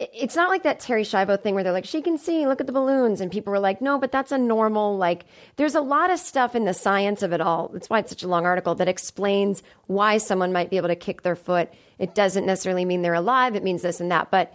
[0.00, 2.60] It- It's not like that Terri Schiavo thing where they're like, she can see, look
[2.60, 3.20] at the balloons.
[3.20, 6.54] And people were like, no, but that's a normal, like, there's a lot of stuff
[6.54, 7.68] in the science of it all.
[7.68, 10.96] That's why it's such a long article that explains why someone might be able to
[10.96, 11.68] kick their foot.
[11.98, 14.30] It doesn't necessarily mean they're alive, it means this and that.
[14.30, 14.54] But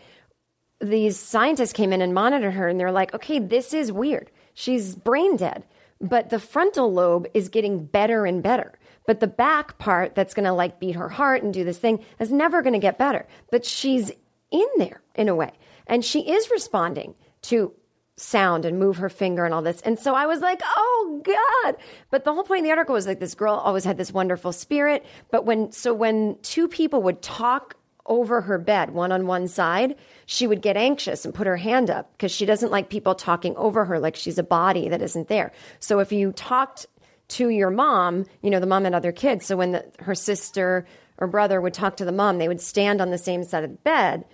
[0.81, 4.31] these scientists came in and monitored her and they're like, okay, this is weird.
[4.55, 5.63] She's brain dead,
[6.01, 8.77] but the frontal lobe is getting better and better.
[9.05, 12.03] But the back part that's going to like beat her heart and do this thing
[12.19, 13.27] is never going to get better.
[13.51, 14.11] But she's
[14.51, 15.51] in there in a way.
[15.87, 17.73] And she is responding to
[18.17, 19.81] sound and move her finger and all this.
[19.81, 21.75] And so I was like, oh God.
[22.09, 24.53] But the whole point of the article was like this girl always had this wonderful
[24.53, 25.05] spirit.
[25.31, 29.95] But when, so when two people would talk over her bed, one on one side,
[30.27, 33.55] she would get anxious and put her hand up because she doesn't like people talking
[33.57, 35.51] over her like she's a body that isn't there.
[35.79, 36.85] So if you talked
[37.27, 40.85] to your mom, you know, the mom and other kids, so when the, her sister
[41.17, 43.71] or brother would talk to the mom, they would stand on the same side of
[43.71, 44.25] the bed.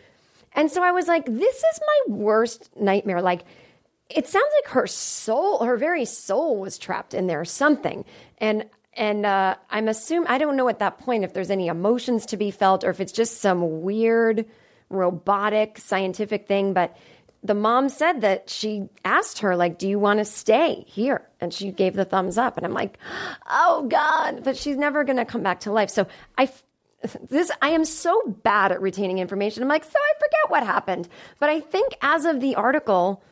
[0.53, 3.21] And so I was like, this is my worst nightmare.
[3.21, 3.43] Like,
[4.09, 8.05] it sounds like her soul, her very soul was trapped in there, or something.
[8.37, 12.25] And and uh, I'm assuming I don't know at that point if there's any emotions
[12.27, 14.45] to be felt or if it's just some weird
[14.89, 16.73] robotic scientific thing.
[16.73, 16.97] But
[17.41, 21.53] the mom said that she asked her like, "Do you want to stay here?" And
[21.53, 22.57] she gave the thumbs up.
[22.57, 22.97] And I'm like,
[23.49, 25.89] "Oh God!" But she's never going to come back to life.
[25.89, 26.51] So I
[27.29, 29.63] this I am so bad at retaining information.
[29.63, 31.07] I'm like, so I forget what happened.
[31.39, 33.23] But I think as of the article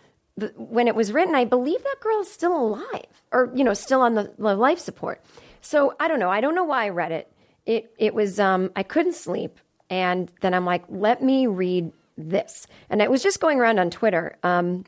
[0.56, 4.02] when it was written, I believe that girl is still alive or, you know, still
[4.02, 5.22] on the, the life support.
[5.62, 6.30] So I don't know.
[6.30, 7.32] I don't know why I read it.
[7.66, 9.60] It, it was, um, I couldn't sleep.
[9.90, 12.68] And then I'm like, let me read this.
[12.90, 14.38] And it was just going around on Twitter.
[14.44, 14.86] Um,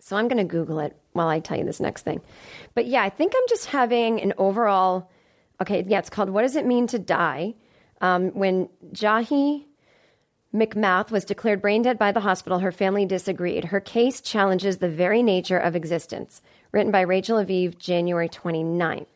[0.00, 2.20] so I'm going to Google it while I tell you this next thing.
[2.74, 5.10] But yeah, I think I'm just having an overall,
[5.60, 7.54] okay, yeah, it's called What Does It Mean to Die?
[8.00, 9.64] Um, when Jahi
[10.54, 13.66] McMath was declared brain dead by the hospital, her family disagreed.
[13.66, 16.40] Her case challenges the very nature of existence.
[16.72, 19.06] Written by Rachel Aviv, January 29th.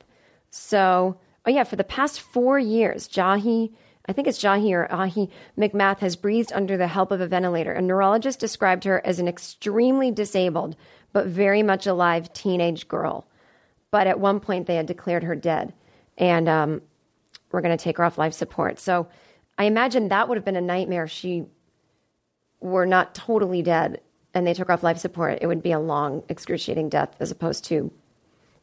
[0.51, 3.73] So, oh yeah, for the past four years, Jahi,
[4.07, 7.73] I think it's Jahi or Ahi McMath has breathed under the help of a ventilator.
[7.73, 10.77] A neurologist described her as an extremely disabled
[11.13, 13.27] but very much alive teenage girl.
[13.91, 15.73] But at one point, they had declared her dead,
[16.21, 16.83] and um,
[17.51, 18.79] we're going to take her off life support.
[18.79, 19.09] So
[19.59, 21.47] I imagine that would have been a nightmare if she
[22.61, 24.01] were not totally dead
[24.35, 25.39] and they took her off life support.
[25.41, 27.91] It would be a long, excruciating death as opposed to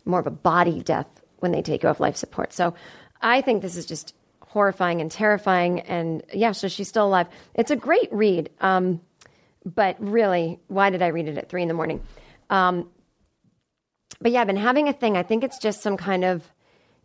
[0.06, 1.08] more of a body death
[1.40, 2.54] when they take you off life support.
[2.54, 2.76] So
[3.22, 5.82] I think this is just horrifying and terrifying.
[5.82, 7.28] And yeah, so she's still alive.
[7.54, 8.50] It's a great read.
[8.62, 9.02] Um,
[9.66, 12.02] but really, why did I read it at three in the morning?
[12.50, 12.90] Um,
[14.22, 15.18] but yeah, I've been having a thing.
[15.18, 16.50] I think it's just some kind of,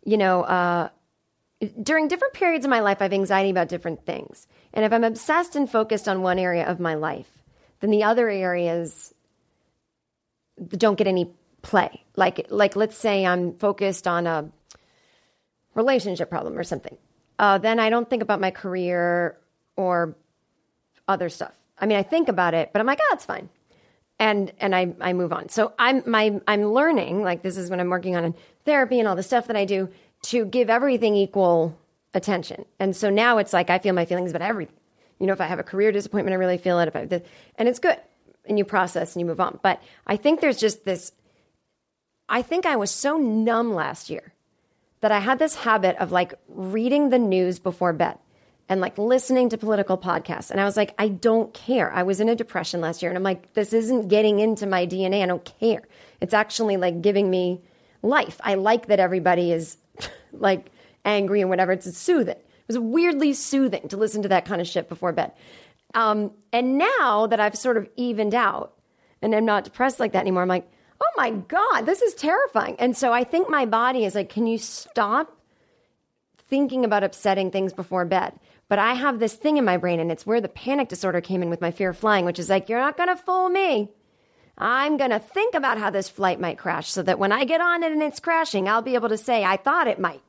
[0.05, 0.89] you know, uh,
[1.81, 4.47] during different periods of my life, I have anxiety about different things.
[4.73, 7.29] And if I'm obsessed and focused on one area of my life,
[7.79, 9.13] then the other areas
[10.69, 12.03] don't get any play.
[12.15, 14.49] Like, like let's say I'm focused on a
[15.73, 16.97] relationship problem or something.
[17.39, 19.37] Uh, then I don't think about my career
[19.75, 20.15] or
[21.07, 21.53] other stuff.
[21.77, 23.49] I mean, I think about it, but I'm like, oh, it's fine.
[24.23, 25.49] And, and I, I move on.
[25.49, 29.05] So I'm, my, I'm learning, like this is when I'm working on in therapy and
[29.05, 29.89] all the stuff that I do
[30.27, 31.77] to give everything equal
[32.13, 32.63] attention.
[32.79, 34.77] And so now it's like I feel my feelings about everything.
[35.19, 36.87] You know, if I have a career disappointment, I really feel it.
[36.87, 37.21] If I,
[37.57, 37.97] and it's good,
[38.45, 39.59] and you process and you move on.
[39.61, 41.11] But I think there's just this.
[42.29, 44.33] I think I was so numb last year
[45.01, 48.17] that I had this habit of like reading the news before bed
[48.69, 50.49] and like listening to political podcasts.
[50.51, 51.91] And I was like, I don't care.
[51.91, 54.87] I was in a depression last year, and I'm like, this isn't getting into my
[54.87, 55.23] DNA.
[55.23, 55.83] I don't care.
[56.21, 57.61] It's actually like giving me
[58.01, 58.39] life.
[58.43, 59.77] I like that everybody is
[60.31, 60.71] like
[61.05, 61.71] angry and whatever.
[61.71, 62.37] It's soothing.
[62.37, 65.33] It was weirdly soothing to listen to that kind of shit before bed.
[65.93, 68.73] Um, and now that I've sort of evened out
[69.21, 70.67] and I'm not depressed like that anymore, I'm like,
[71.01, 72.75] oh my God, this is terrifying.
[72.79, 75.37] And so I think my body is like, can you stop
[76.49, 78.33] thinking about upsetting things before bed?
[78.69, 81.43] But I have this thing in my brain, and it's where the panic disorder came
[81.43, 83.89] in with my fear of flying, which is like, you're not going to fool me.
[84.57, 87.61] I'm going to think about how this flight might crash so that when I get
[87.61, 90.21] on it and it's crashing, I'll be able to say, I thought it might.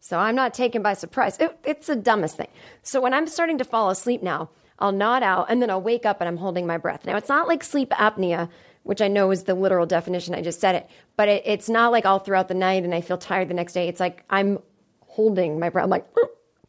[0.00, 1.38] So I'm not taken by surprise.
[1.38, 2.48] It, it's the dumbest thing.
[2.82, 6.06] So when I'm starting to fall asleep now, I'll nod out and then I'll wake
[6.06, 7.04] up and I'm holding my breath.
[7.04, 8.48] Now, it's not like sleep apnea,
[8.84, 10.34] which I know is the literal definition.
[10.34, 13.00] I just said it, but it, it's not like all throughout the night and I
[13.00, 13.88] feel tired the next day.
[13.88, 14.60] It's like I'm
[15.06, 15.84] holding my breath.
[15.84, 16.06] I'm like,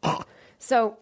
[0.58, 0.96] so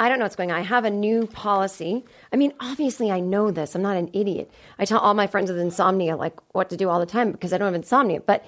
[0.00, 0.56] I don't know what's going on.
[0.56, 2.06] I have a new policy.
[2.32, 3.74] I mean, obviously, I know this.
[3.74, 4.50] I'm not an idiot.
[4.78, 7.52] I tell all my friends with insomnia like what to do all the time because
[7.52, 8.20] I don't have insomnia.
[8.20, 8.42] But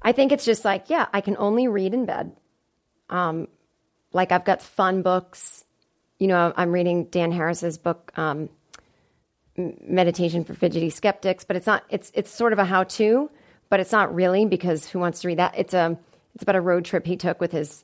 [0.00, 2.36] I think it's just like, yeah, I can only read in bed.
[3.10, 3.48] Um,
[4.12, 5.64] like I've got fun books.
[6.20, 8.48] You know, I'm reading Dan Harris's book, um,
[9.56, 11.42] Meditation for Fidgety Skeptics.
[11.42, 11.82] But it's not.
[11.90, 13.28] It's it's sort of a how-to,
[13.68, 15.54] but it's not really because who wants to read that?
[15.58, 15.98] It's a
[16.36, 17.82] it's about a road trip he took with his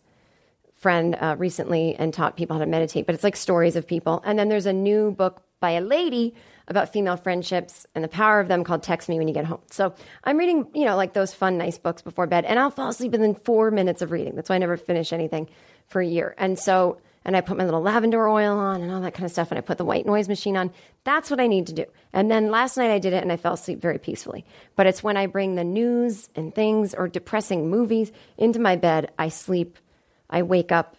[0.78, 4.22] friend uh, recently and taught people how to meditate, but it's like stories of people.
[4.24, 6.34] And then there's a new book by a lady
[6.68, 9.60] about female friendships and the power of them called Text Me When You Get Home.
[9.70, 12.90] So I'm reading, you know, like those fun, nice books before bed, and I'll fall
[12.90, 14.34] asleep within four minutes of reading.
[14.34, 15.48] That's why I never finish anything
[15.88, 16.34] for a year.
[16.38, 19.32] And so, and I put my little lavender oil on and all that kind of
[19.32, 20.70] stuff, and I put the white noise machine on.
[21.04, 21.86] That's what I need to do.
[22.12, 24.44] And then last night I did it and I fell asleep very peacefully.
[24.76, 29.10] But it's when I bring the news and things or depressing movies into my bed,
[29.18, 29.78] I sleep,
[30.30, 30.96] I wake up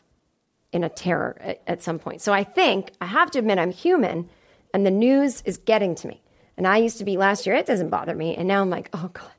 [0.71, 2.21] in a terror at, at some point.
[2.21, 4.29] So I think I have to admit I'm human
[4.73, 6.21] and the news is getting to me.
[6.57, 8.35] And I used to be last year, it doesn't bother me.
[8.35, 9.31] And now I'm like, oh God.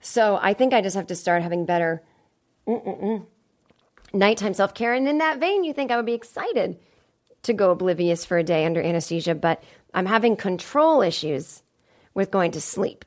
[0.00, 2.02] So I think I just have to start having better
[2.66, 3.26] mm-mm-mm,
[4.12, 4.92] nighttime self care.
[4.92, 6.78] And in that vein, you think I would be excited
[7.42, 11.62] to go oblivious for a day under anesthesia, but I'm having control issues
[12.14, 13.04] with going to sleep.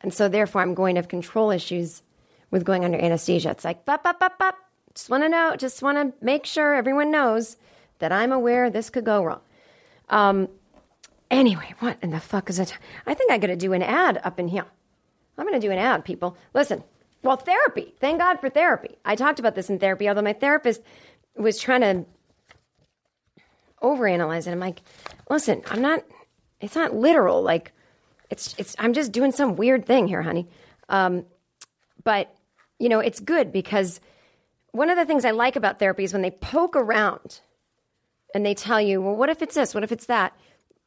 [0.00, 2.02] And so therefore, I'm going to have control issues
[2.50, 3.50] with going under anesthesia.
[3.50, 4.56] It's like, bop, bop, bop, bop.
[4.98, 7.56] Just want to know, just want to make sure everyone knows
[8.00, 9.40] that I'm aware this could go wrong.
[10.10, 10.48] Um,
[11.30, 12.76] Anyway, what in the fuck is it?
[13.06, 14.64] I think I got to do an ad up in here.
[15.36, 16.36] I'm going to do an ad, people.
[16.54, 16.82] Listen,
[17.22, 17.94] well, therapy.
[18.00, 18.96] Thank God for therapy.
[19.04, 20.80] I talked about this in therapy, although my therapist
[21.36, 22.06] was trying to
[23.82, 24.52] overanalyze it.
[24.52, 24.80] I'm like,
[25.28, 26.02] listen, I'm not.
[26.60, 27.42] It's not literal.
[27.42, 27.72] Like,
[28.30, 28.74] it's it's.
[28.78, 30.48] I'm just doing some weird thing here, honey.
[30.88, 31.26] Um,
[32.04, 32.34] but
[32.78, 34.00] you know, it's good because
[34.72, 37.40] one of the things I like about therapy is when they poke around
[38.34, 39.74] and they tell you, well, what if it's this?
[39.74, 40.34] What if it's that?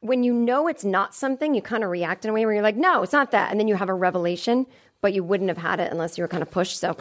[0.02, 2.62] when you know it's not something, you kind of react in a way where you're
[2.62, 3.52] like, no, it's not that.
[3.52, 4.66] And then you have a revelation,
[5.00, 6.78] but you wouldn't have had it unless you were kind of pushed.
[6.78, 6.96] So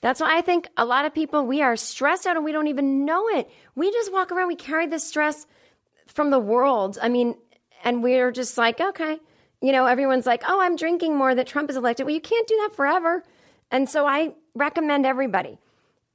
[0.00, 2.68] that's why I think a lot of people, we are stressed out and we don't
[2.68, 3.50] even know it.
[3.74, 5.48] We just walk around, we carry this stress
[6.06, 6.96] from the world.
[7.02, 7.34] I mean,
[7.82, 9.18] and we're just like, okay,
[9.60, 12.06] you know, everyone's like, oh, I'm drinking more that Trump is elected.
[12.06, 13.24] Well, you can't do that forever.
[13.72, 15.58] And so I recommend everybody.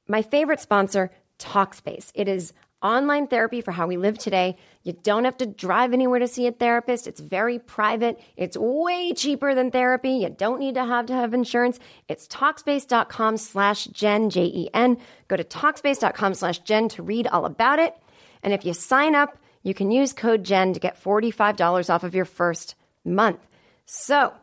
[0.10, 2.12] My favorite sponsor, Talkspace.
[2.16, 4.58] It is online therapy for how we live today.
[4.84, 7.06] You don't have to drive anywhere to see a therapist.
[7.08, 8.20] It's very private.
[8.36, 10.12] It's way cheaper than therapy.
[10.12, 11.80] You don't need to have to have insurance.
[12.08, 14.98] It's Talkspace.com slash Jen, J-E-N.
[15.28, 17.96] Go to Talkspace.com slash Jen to read all about it.
[18.42, 22.16] And if you sign up, you can use code Jen to get $45 off of
[22.16, 22.74] your first
[23.06, 23.46] month.
[23.86, 24.34] So,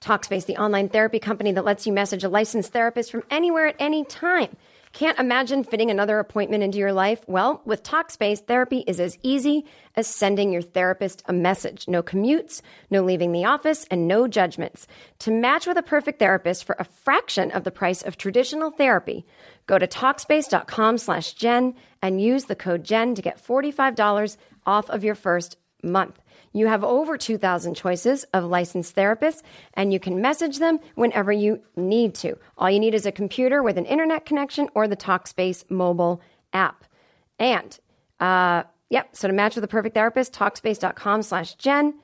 [0.00, 3.76] Talkspace, the online therapy company that lets you message a licensed therapist from anywhere at
[3.78, 4.56] any time.
[4.92, 7.20] Can't imagine fitting another appointment into your life?
[7.26, 11.86] Well, with Talkspace, therapy is as easy as sending your therapist a message.
[11.88, 14.86] No commutes, no leaving the office, and no judgments.
[15.20, 19.26] To match with a perfect therapist for a fraction of the price of traditional therapy,
[19.66, 25.04] go to Talkspace.com slash Jen and use the code Jen to get $45 off of
[25.04, 26.18] your first month.
[26.52, 29.42] You have over 2,000 choices of licensed therapists,
[29.74, 32.38] and you can message them whenever you need to.
[32.56, 36.20] All you need is a computer with an internet connection or the Talkspace mobile
[36.52, 36.84] app.
[37.38, 37.78] And,
[38.20, 41.94] uh, yep, so to match with the perfect therapist, Talkspace.com slash Jen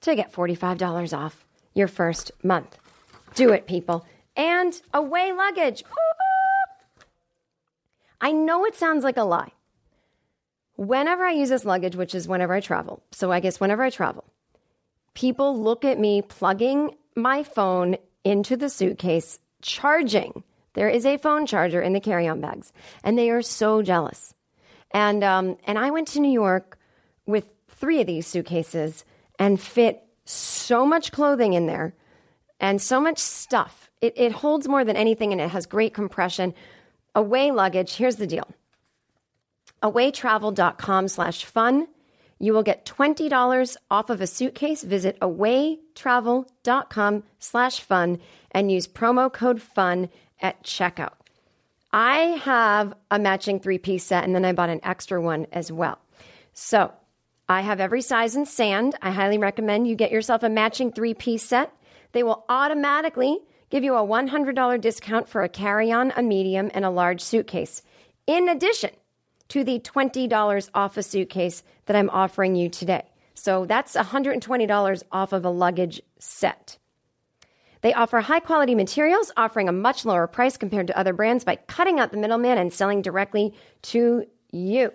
[0.00, 2.78] to get $45 off your first month.
[3.34, 4.04] Do it, people.
[4.36, 5.84] And away luggage.
[8.20, 9.52] I know it sounds like a lie.
[10.82, 13.90] Whenever I use this luggage, which is whenever I travel, so I guess whenever I
[13.90, 14.24] travel,
[15.14, 20.42] people look at me plugging my phone into the suitcase, charging.
[20.74, 22.72] There is a phone charger in the carry on bags,
[23.04, 24.34] and they are so jealous.
[24.90, 26.76] And, um, and I went to New York
[27.26, 29.04] with three of these suitcases
[29.38, 31.94] and fit so much clothing in there
[32.58, 33.88] and so much stuff.
[34.00, 36.54] It, it holds more than anything and it has great compression.
[37.14, 38.48] Away luggage, here's the deal
[39.82, 41.88] awaytravel.com slash fun.
[42.38, 44.82] You will get $20 off of a suitcase.
[44.82, 48.18] Visit awaytravel.com slash fun
[48.50, 50.08] and use promo code fun
[50.40, 51.12] at checkout.
[51.92, 55.70] I have a matching three piece set and then I bought an extra one as
[55.70, 55.98] well.
[56.52, 56.92] So
[57.48, 58.96] I have every size in sand.
[59.02, 61.72] I highly recommend you get yourself a matching three piece set.
[62.12, 63.38] They will automatically
[63.70, 67.82] give you a $100 discount for a carry on, a medium, and a large suitcase.
[68.26, 68.90] In addition,
[69.48, 73.04] to the $20 off a suitcase that I'm offering you today.
[73.34, 76.78] So that's $120 off of a luggage set.
[77.80, 81.56] They offer high quality materials, offering a much lower price compared to other brands by
[81.56, 84.92] cutting out the middleman and selling directly to you.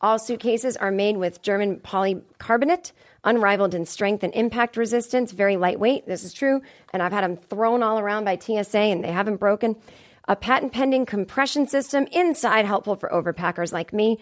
[0.00, 6.06] All suitcases are made with German polycarbonate, unrivaled in strength and impact resistance, very lightweight.
[6.06, 6.60] This is true.
[6.92, 9.76] And I've had them thrown all around by TSA and they haven't broken
[10.28, 14.18] a patent pending compression system inside, helpful for overpackers like me.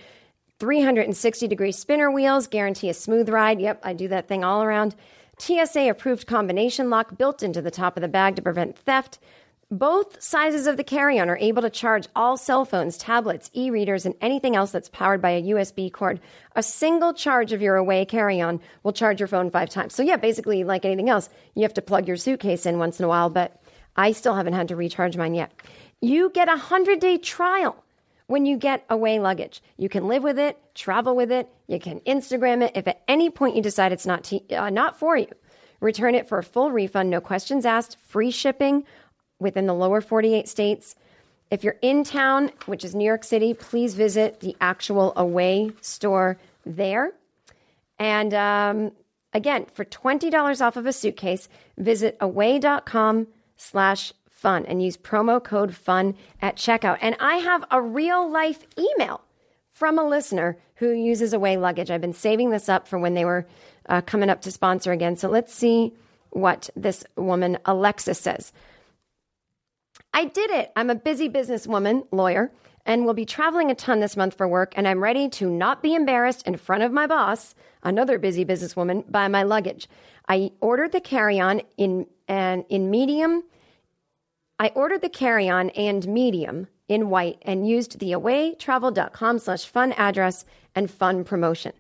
[0.59, 3.61] 360 degree spinner wheels guarantee a smooth ride.
[3.61, 4.95] Yep, I do that thing all around.
[5.39, 9.19] TSA approved combination lock built into the top of the bag to prevent theft.
[9.73, 13.71] Both sizes of the carry on are able to charge all cell phones, tablets, e
[13.71, 16.21] readers, and anything else that's powered by a USB cord.
[16.57, 19.95] A single charge of your away carry on will charge your phone five times.
[19.95, 23.05] So, yeah, basically, like anything else, you have to plug your suitcase in once in
[23.05, 23.63] a while, but
[23.95, 25.53] I still haven't had to recharge mine yet.
[26.01, 27.85] You get a 100 day trial
[28.27, 29.63] when you get away luggage.
[29.77, 32.73] You can live with it, travel with it, you can Instagram it.
[32.77, 35.27] If at any point you decide it's not, uh, not for you,
[35.81, 38.85] return it for a full refund, no questions asked, free shipping
[39.41, 40.95] within the lower 48 states.
[41.51, 46.39] If you're in town, which is New York City, please visit the actual away store
[46.65, 47.13] there.
[47.99, 48.93] And um,
[49.33, 53.27] again, for $20 off of a suitcase, visit away.com
[53.57, 56.99] slash fun and use promo code fun at checkout.
[57.03, 59.21] And I have a real life email
[59.73, 61.91] from a listener who uses away luggage.
[61.91, 63.47] I've been saving this up for when they were
[63.87, 65.17] uh, coming up to sponsor again.
[65.17, 65.93] So let's see
[66.31, 68.53] what this woman, Alexis, says.
[70.15, 70.73] I did it.
[70.75, 72.51] I'm a busy businesswoman, lawyer,
[72.87, 75.83] and will be traveling a ton this month for work, and I'm ready to not
[75.83, 79.89] be embarrassed in front of my boss, another busy businesswoman, by my luggage.
[80.29, 83.43] I ordered the carry-on in and in medium.
[84.61, 90.45] I ordered the carry-on and medium in white and used the awaytravel.com slash fun address
[90.75, 91.73] and fun promotion.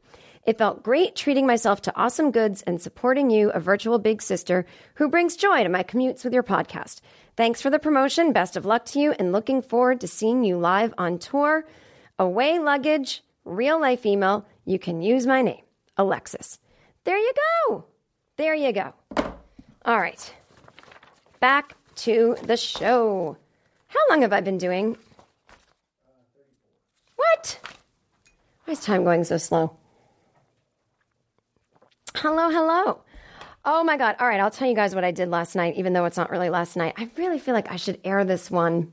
[0.47, 4.64] It felt great treating myself to awesome goods and supporting you, a virtual big sister
[4.95, 7.03] who brings joy to my commutes with your podcast.
[7.37, 8.33] Thanks for the promotion.
[8.33, 11.66] Best of luck to you and looking forward to seeing you live on tour.
[12.18, 14.47] Away luggage, real life email.
[14.64, 15.64] You can use my name,
[15.99, 16.59] Alexis.
[17.05, 17.33] There you
[17.68, 17.85] go.
[18.39, 18.95] There you go.
[19.85, 20.35] All right.
[21.41, 23.37] Back to the show.
[23.89, 24.97] How long have I been doing?
[27.17, 27.61] What?
[28.65, 29.77] Why is time going so slow?
[32.15, 33.01] Hello, hello.
[33.65, 34.17] Oh my God.
[34.19, 36.31] All right, I'll tell you guys what I did last night, even though it's not
[36.31, 36.95] really last night.
[36.97, 38.93] I really feel like I should air this one.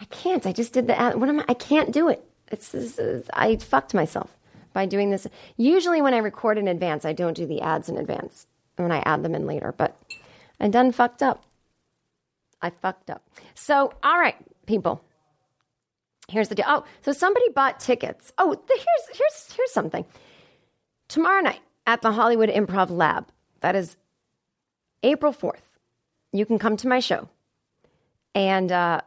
[0.00, 0.46] I can't.
[0.46, 1.20] I just did the ad.
[1.20, 1.44] What am I?
[1.48, 2.24] I can't do it.
[2.48, 4.36] It's, it's, it's I fucked myself
[4.72, 5.26] by doing this.
[5.56, 8.46] Usually, when I record in advance, I don't do the ads in advance
[8.76, 9.98] when I add them in later, but
[10.60, 11.44] I done fucked up.
[12.62, 13.22] I fucked up.
[13.54, 14.36] So, all right,
[14.66, 15.04] people.
[16.28, 16.64] Here's the deal.
[16.68, 18.32] Oh, so somebody bought tickets.
[18.38, 20.04] Oh, the, here's here's here's something.
[21.08, 23.26] Tomorrow night at the Hollywood Improv Lab.
[23.60, 23.96] That is
[25.02, 25.60] April 4th.
[26.32, 27.28] You can come to my show.
[28.34, 29.02] And uh,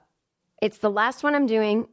[0.61, 1.87] it's the last one I'm doing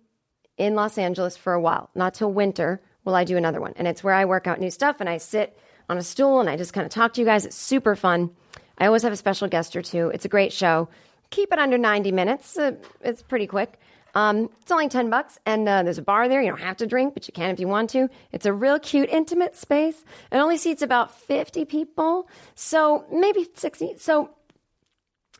[0.59, 1.91] in Los Angeles for a while.
[1.95, 3.73] Not till winter will I do another one.
[3.77, 5.57] And it's where I work out new stuff and I sit
[5.89, 7.47] on a stool and I just kind of talk to you guys.
[7.47, 8.31] It's super fun.
[8.79, 10.09] I always have a special guest or two.
[10.09, 10.89] It's a great show.
[11.33, 12.59] Keep it under 90 minutes.
[12.59, 13.81] Uh, it's pretty quick.
[14.15, 16.43] Um, it's only 10 bucks, and uh, there's a bar there.
[16.43, 18.11] You don't have to drink, but you can if you want to.
[18.33, 20.05] It's a real cute, intimate space.
[20.31, 23.95] It only seats about 50 people, so maybe 60.
[23.97, 24.29] So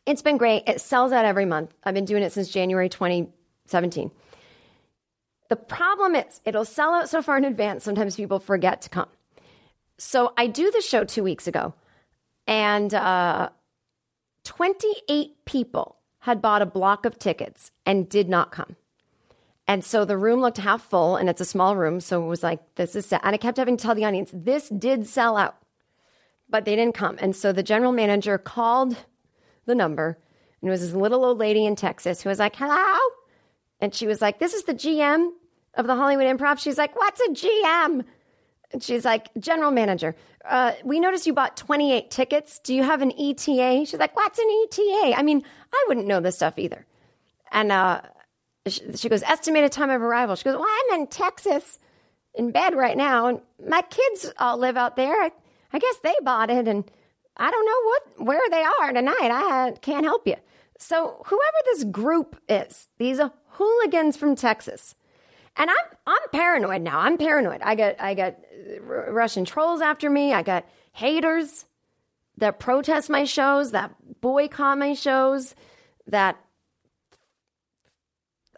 [0.07, 0.63] it's been great.
[0.65, 1.71] It sells out every month.
[1.83, 4.09] I've been doing it since January 2017.
[5.49, 9.09] The problem is, it'll sell out so far in advance, sometimes people forget to come.
[9.99, 11.75] So I do the show two weeks ago,
[12.47, 13.49] and uh,
[14.43, 18.75] 28 people had bought a block of tickets and did not come.
[19.67, 21.99] And so the room looked half full, and it's a small room.
[21.99, 23.21] So it was like, this is, set.
[23.23, 25.55] and I kept having to tell the audience, this did sell out,
[26.49, 27.17] but they didn't come.
[27.19, 28.97] And so the general manager called
[29.65, 30.17] the number,
[30.61, 32.99] and it was this little old lady in Texas who was like, hello.
[33.79, 35.29] And she was like, this is the GM
[35.75, 36.59] of the Hollywood Improv.
[36.59, 38.03] She's like, what's a GM?
[38.71, 40.15] And she's like, general manager,
[40.47, 42.59] uh, we noticed you bought 28 tickets.
[42.59, 43.85] Do you have an ETA?
[43.85, 45.13] She's like, what's an ETA?
[45.15, 46.85] I mean, I wouldn't know this stuff either.
[47.51, 48.01] And uh,
[48.67, 50.35] she, she goes, estimated time of arrival.
[50.35, 51.79] She goes, well, I'm in Texas
[52.33, 55.13] in bed right now, and my kids all live out there.
[55.13, 55.31] I,
[55.71, 56.83] I guess they bought it, and
[57.37, 59.31] I don't know what where they are tonight.
[59.31, 60.35] I can't help you.
[60.79, 64.95] So whoever this group is, these are hooligans from Texas.
[65.55, 66.99] And I'm I'm paranoid now.
[66.99, 67.61] I'm paranoid.
[67.61, 70.33] I got I got uh, R- Russian trolls after me.
[70.33, 71.65] I got haters
[72.37, 75.55] that protest my shows, that boycott my shows,
[76.07, 76.37] that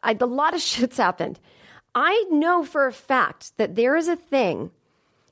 [0.01, 1.39] I, a lot of shit's happened.
[1.93, 4.71] I know for a fact that there is a thing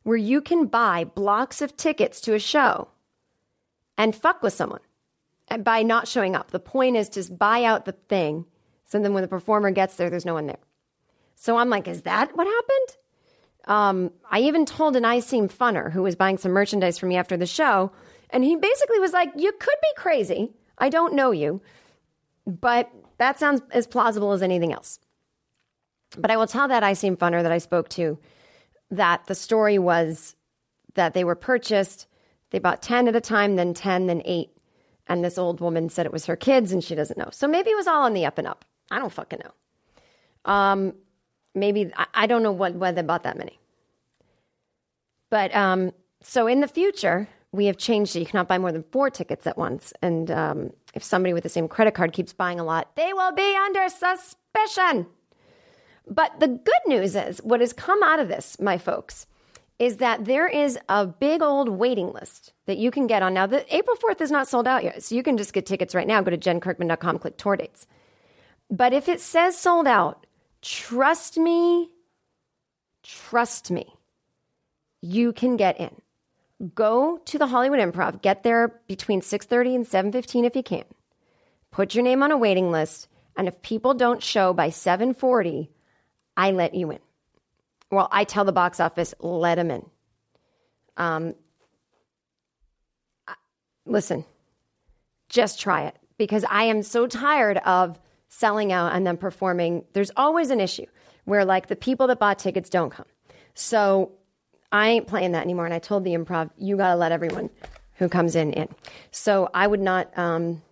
[0.04, 2.90] where you can buy blocks of tickets to a show
[3.98, 4.82] and fuck with someone
[5.48, 6.52] and by not showing up.
[6.52, 8.46] The point is to buy out the thing.
[8.86, 10.58] So then when the performer gets there, there's no one there.
[11.44, 12.98] So I'm like, is that what happened?
[13.66, 17.18] Um, I even told an I Seem Funner who was buying some merchandise from me
[17.18, 17.92] after the show,
[18.30, 20.54] and he basically was like, You could be crazy.
[20.78, 21.62] I don't know you,
[22.48, 25.02] but that sounds as plausible as anything else.
[26.18, 28.18] But I will tell that I Seem Funner that I spoke to
[28.92, 30.38] that the story was
[30.94, 32.08] that they were purchased,
[32.52, 34.50] they bought 10 at a time, then 10, then 8.
[35.08, 37.32] And this old woman said it was her kids and she doesn't know.
[37.34, 38.64] So maybe it was all on the up and up.
[38.90, 40.50] I don't fucking know.
[40.50, 40.94] Um,
[41.56, 43.60] maybe, I, don't know what, why they bought that many.
[45.30, 45.92] But um,
[46.22, 48.20] so in the future, we have changed it.
[48.20, 49.94] You cannot buy more than four tickets at once.
[50.02, 53.32] And um, if somebody with the same credit card keeps buying a lot, they will
[53.32, 55.08] be under suspicion.
[56.08, 59.26] But the good news is what has come out of this, my folks,
[59.80, 63.34] is that there is a big old waiting list that you can get on.
[63.34, 65.96] Now, the April 4th is not sold out yet, so you can just get tickets
[65.96, 66.22] right now.
[66.22, 67.88] Go to jenkirkman.com, click tour dates.
[68.70, 70.23] But if it says sold out,
[70.64, 71.92] trust me,
[73.04, 73.94] trust me,
[75.02, 76.02] you can get in.
[76.74, 80.86] Go to the Hollywood Improv, get there between 6:30 and 7:15 if you can.
[81.72, 85.70] Put your name on a waiting list, and if people don't show by 7:40,
[86.38, 87.00] I let you in.
[87.92, 89.90] Well, I tell the box office, let them in.
[90.96, 91.36] Um,
[93.86, 94.24] listen,
[95.30, 98.00] just try it because I am so tired of
[98.34, 99.86] selling out and then performing.
[99.94, 100.86] There's always an issue
[101.26, 103.06] where, like, the people that bought tickets don't come.
[103.54, 104.12] So
[104.72, 105.66] I ain't playing that anymore.
[105.66, 107.52] And I told the improv, you got to let everyone
[107.94, 108.68] who comes in in.
[109.12, 110.64] So I would not, um,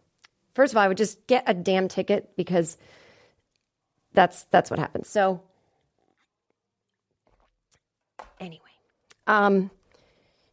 [0.56, 2.78] first of all, I would just get a damn ticket because
[4.14, 5.08] that's that's what happens.
[5.08, 5.42] So
[8.40, 8.60] anyway,
[9.28, 9.70] um,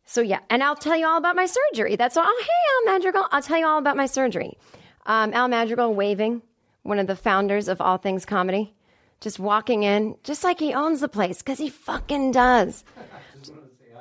[0.05, 1.97] so yeah, and I'll tell you all about my surgery.
[1.97, 2.25] That's all.
[2.27, 3.27] Oh, hey, Al Madrigal.
[3.33, 4.59] I'll tell you all about my surgery.
[5.07, 6.43] Um, Al Madrigal waving,
[6.89, 8.75] one of the founders of All Things Comedy,
[9.21, 12.83] just walking in, just like he owns the place, because he fucking does.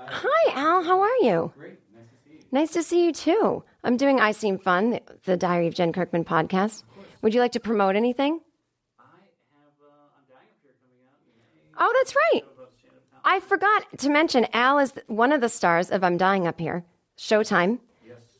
[0.07, 0.83] Hi, Al.
[0.83, 1.51] How are you?
[1.57, 1.79] Great.
[2.51, 3.11] Nice to see you.
[3.11, 3.63] too.
[3.83, 6.83] I'm doing I Seem Fun, the, the Diary of Jen Kirkman podcast.
[7.21, 8.39] Would you like to promote anything?
[8.97, 9.09] I have,
[9.83, 11.89] uh, I'm dying up here coming out.
[11.89, 12.43] Oh, that's right.
[13.25, 16.85] I forgot to mention Al is one of the stars of I'm Dying Up Here,
[17.17, 17.79] Showtime.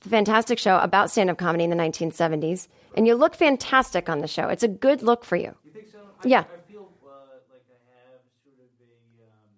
[0.02, 2.68] The fantastic show about stand up comedy in the 1970s.
[2.96, 4.48] And you look fantastic on the show.
[4.48, 5.56] It's a good look for you.
[5.66, 6.00] You think so?
[6.24, 6.40] Yeah.
[6.42, 7.10] I feel uh,
[7.52, 9.52] like I have sort of a um,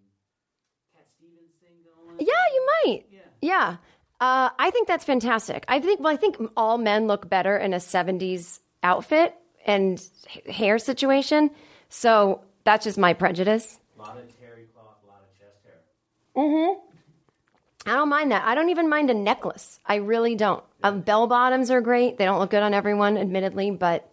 [0.96, 2.18] Cat Stevens thing going.
[2.20, 3.04] Yeah, you might.
[3.42, 3.78] Yeah.
[4.20, 5.64] Uh, I think that's fantastic.
[5.68, 9.34] I think, well, I think all men look better in a 70s outfit
[9.66, 11.52] and h- hair situation.
[11.90, 13.80] So that's just my prejudice.
[13.98, 16.76] A lot of terry cloth, a lot of chest hair.
[17.90, 18.44] I don't mind that.
[18.46, 19.80] I don't even mind a necklace.
[19.86, 20.64] I really don't.
[20.84, 22.18] Uh, bell bottoms are great.
[22.18, 24.10] They don't look good on everyone, admittedly, but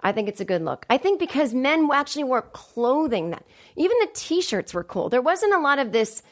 [0.00, 0.84] I think it's a good look.
[0.90, 3.44] I think because men actually wore clothing that
[3.76, 5.08] even the t-shirts were cool.
[5.08, 6.22] There wasn't a lot of this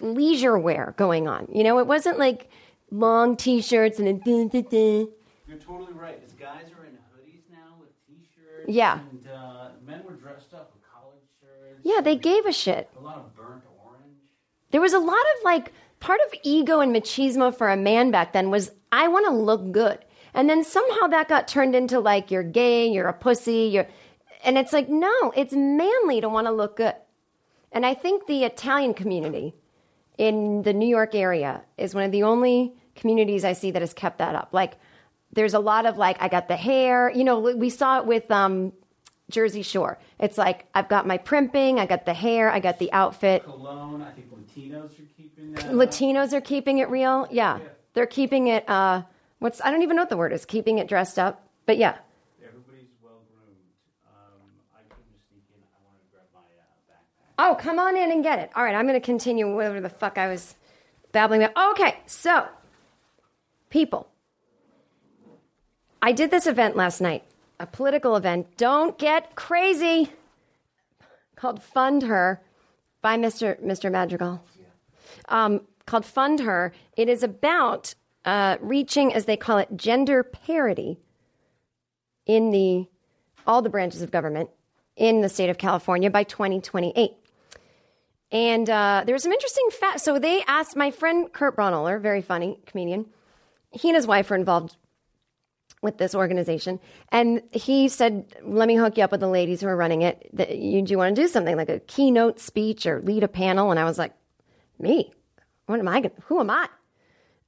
[0.00, 1.48] leisure wear going on.
[1.52, 2.48] You know, it wasn't like
[2.90, 5.08] long t-shirts and a dun, dun, dun.
[5.46, 6.18] You're totally right.
[6.24, 8.68] As guys are in hoodies now with t-shirts.
[8.68, 9.00] Yeah.
[9.10, 11.82] And uh, men were dressed up with collared shirts.
[11.82, 12.88] Yeah, they gave a shit.
[12.98, 13.33] A lot of.
[14.74, 18.32] There was a lot of like part of ego and machismo for a man back
[18.32, 20.04] then was I want to look good.
[20.34, 23.86] And then somehow that got turned into like you're gay, you're a pussy, you're
[24.42, 26.96] and it's like no, it's manly to want to look good.
[27.70, 29.54] And I think the Italian community
[30.18, 33.94] in the New York area is one of the only communities I see that has
[33.94, 34.48] kept that up.
[34.50, 34.72] Like
[35.32, 38.28] there's a lot of like I got the hair, you know, we saw it with
[38.28, 38.72] um
[39.30, 40.00] Jersey Shore.
[40.18, 43.44] It's like I've got my primping, I got the hair, I got the outfit.
[43.44, 44.02] Cologne.
[44.02, 46.32] I think Latinos are keeping that.
[46.32, 46.32] up.
[46.32, 47.28] Are keeping it real.
[47.30, 47.58] Yeah.
[47.94, 49.02] They're keeping it uh
[49.38, 51.46] what's I don't even know what the word is, keeping it dressed up.
[51.66, 51.96] But yeah.
[52.44, 53.56] Everybody's well groomed.
[54.06, 55.62] Um, I couldn't sneak in.
[55.62, 57.50] I wanted to grab my uh, backpack.
[57.52, 58.50] Oh, come on in and get it.
[58.54, 60.54] All right, I'm going to continue whatever the fuck I was
[61.12, 61.72] babbling about.
[61.72, 62.46] Okay, so
[63.70, 64.08] people.
[66.02, 67.24] I did this event last night,
[67.58, 68.58] a political event.
[68.58, 70.10] Don't get crazy.
[71.34, 72.42] Called Fund Her
[73.04, 73.62] by Mr.
[73.62, 73.92] Mr.
[73.92, 74.42] Madrigal.
[75.28, 76.72] Um, called Fund Her.
[76.96, 77.94] It is about
[78.24, 80.98] uh, reaching, as they call it, gender parity
[82.24, 82.88] in the
[83.46, 84.48] all the branches of government
[84.96, 87.12] in the state of California by 2028.
[88.32, 90.02] And uh, there was some interesting facts.
[90.02, 93.04] So they asked my friend Kurt Braunohler, very funny comedian.
[93.70, 94.76] He and his wife were involved
[95.84, 96.80] with this organization,
[97.10, 100.28] and he said, "Let me hook you up with the ladies who are running it.
[100.32, 103.28] That you, do you want to do something like a keynote speech or lead a
[103.28, 104.12] panel?" And I was like,
[104.80, 105.12] "Me?
[105.66, 106.00] What am I?
[106.00, 106.68] Gonna, who am I?"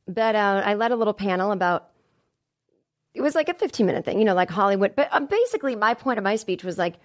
[0.07, 1.91] But uh, I led a little panel about
[3.17, 4.95] it was like a 15 minute thing, you know, like Hollywood.
[4.95, 6.97] But um, basically, my point of my speech was like,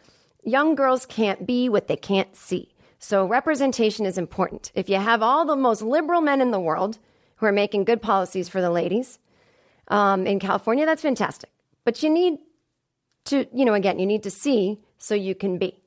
[0.43, 2.75] young girls can't be what they can't see.
[2.99, 4.71] So representation is important.
[4.75, 6.99] If you have all the most liberal men in the world
[7.37, 9.19] who are making good policies for the ladies
[9.91, 11.51] um, in California, that's fantastic.
[11.83, 12.39] But you need
[13.25, 15.77] to, you know, again, you need to see so you can be.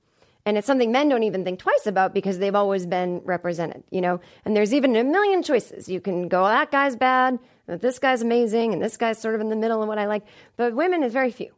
[0.46, 4.02] And it's something men don't even think twice about because they've always been represented, you
[4.02, 4.20] know?
[4.44, 5.88] And there's even a million choices.
[5.88, 9.48] You can go, that guy's bad, this guy's amazing, and this guy's sort of in
[9.48, 10.24] the middle of what I like.
[10.56, 11.50] But women is very few.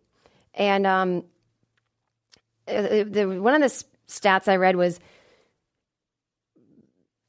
[0.55, 1.25] And um,
[2.69, 5.01] uh, the, one of the stats I read was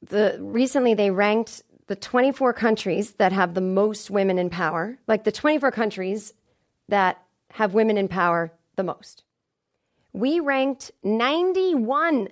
[0.08, 5.24] the recently they ranked the 24 countries that have the most women in power, like
[5.24, 6.34] the 24 countries
[6.88, 7.20] that
[7.50, 9.24] have women in power the most.
[10.12, 12.28] We ranked 91.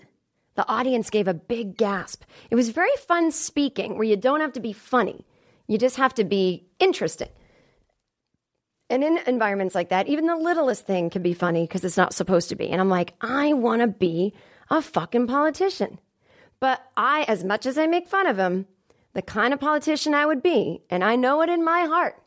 [0.55, 2.23] The audience gave a big gasp.
[2.51, 5.27] It was very fun speaking where you don't have to be funny.
[5.67, 7.29] You just have to be interesting.
[8.89, 12.15] And in environments like that, even the littlest thing can be funny because it's not
[12.15, 12.69] supposed to be.
[12.69, 14.33] And I'm like, I want to be
[14.71, 15.99] a fucking politician.
[16.61, 18.67] But I, as much as I make fun of him,
[19.17, 22.23] the kind of politician I would be, and I know it in my heart,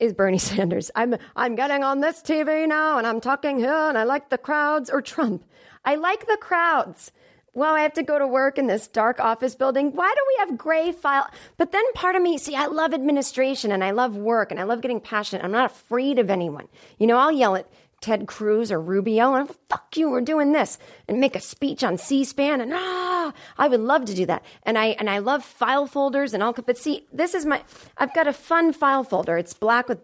[0.00, 0.90] is Bernie Sanders.
[0.96, 4.36] I'm I'm getting on this TV now and I'm talking here and I like the
[4.36, 5.44] crowds or Trump.
[5.84, 7.12] I like the crowds.
[7.52, 9.92] Well, I have to go to work in this dark office building.
[9.92, 11.30] Why do we have gray file?
[11.56, 14.64] But then part of me, see, I love administration and I love work and I
[14.64, 15.44] love getting passionate.
[15.44, 16.66] I'm not afraid of anyone.
[16.98, 17.68] You know, I'll yell at
[18.00, 20.78] Ted Cruz or Rubio and fuck you, we're doing this
[21.08, 24.42] and make a speech on C-SPAN and ah, I would love to do that.
[24.64, 26.52] And I and I love file folders and all.
[26.52, 27.62] But see, this is my.
[27.96, 29.36] I've got a fun file folder.
[29.36, 29.98] It's black with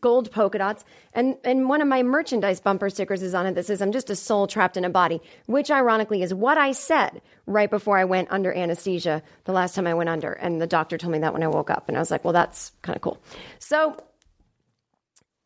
[0.00, 3.66] gold polka dots, and and one of my merchandise bumper stickers is on it that
[3.66, 7.22] says "I'm just a soul trapped in a body," which ironically is what I said
[7.46, 10.98] right before I went under anesthesia the last time I went under, and the doctor
[10.98, 13.02] told me that when I woke up, and I was like, well, that's kind of
[13.02, 13.22] cool.
[13.58, 13.96] So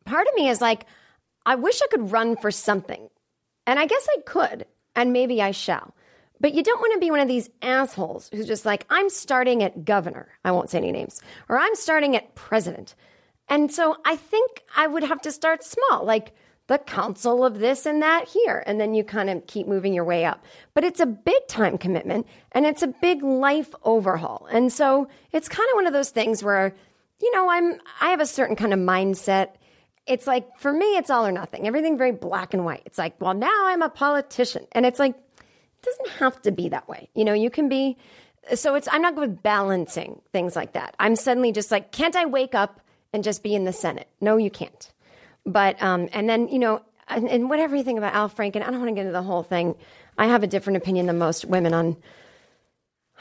[0.05, 0.85] part of me is like,
[1.45, 3.09] I wish I could run for something.
[3.65, 4.65] And I guess I could,
[4.95, 5.93] and maybe I shall.
[6.41, 9.61] But you don't want to be one of these assholes who's just like, I'm starting
[9.61, 10.29] at governor.
[10.45, 11.21] I won't say any names.
[11.49, 12.95] Or I'm starting at president.
[13.49, 16.33] And so I think I would have to start small, like
[16.67, 18.63] the council of this and that here.
[18.65, 20.45] And then you kind of keep moving your way up.
[20.75, 24.47] But it's a big time commitment and it's a big life overhaul.
[24.51, 26.75] And so it's kind of one of those things where,
[27.19, 29.55] you know, I'm, I have a certain kind of mindset
[30.09, 31.67] it's like for me it's all or nothing.
[31.67, 32.81] Everything very black and white.
[32.85, 34.65] It's like well now i'm a politician.
[34.73, 37.09] And it's like it doesn't have to be that way.
[37.13, 37.97] You know you can be
[38.55, 40.95] so it's i'm not good with balancing things like that.
[40.99, 42.81] I'm suddenly just like can't i wake up
[43.13, 44.07] and just be in the senate?
[44.19, 44.91] No you can't.
[45.45, 48.71] But um and then you know and, and whatever you think about al franken i
[48.71, 49.75] don't want to get into the whole thing.
[50.17, 51.97] I have a different opinion than most women on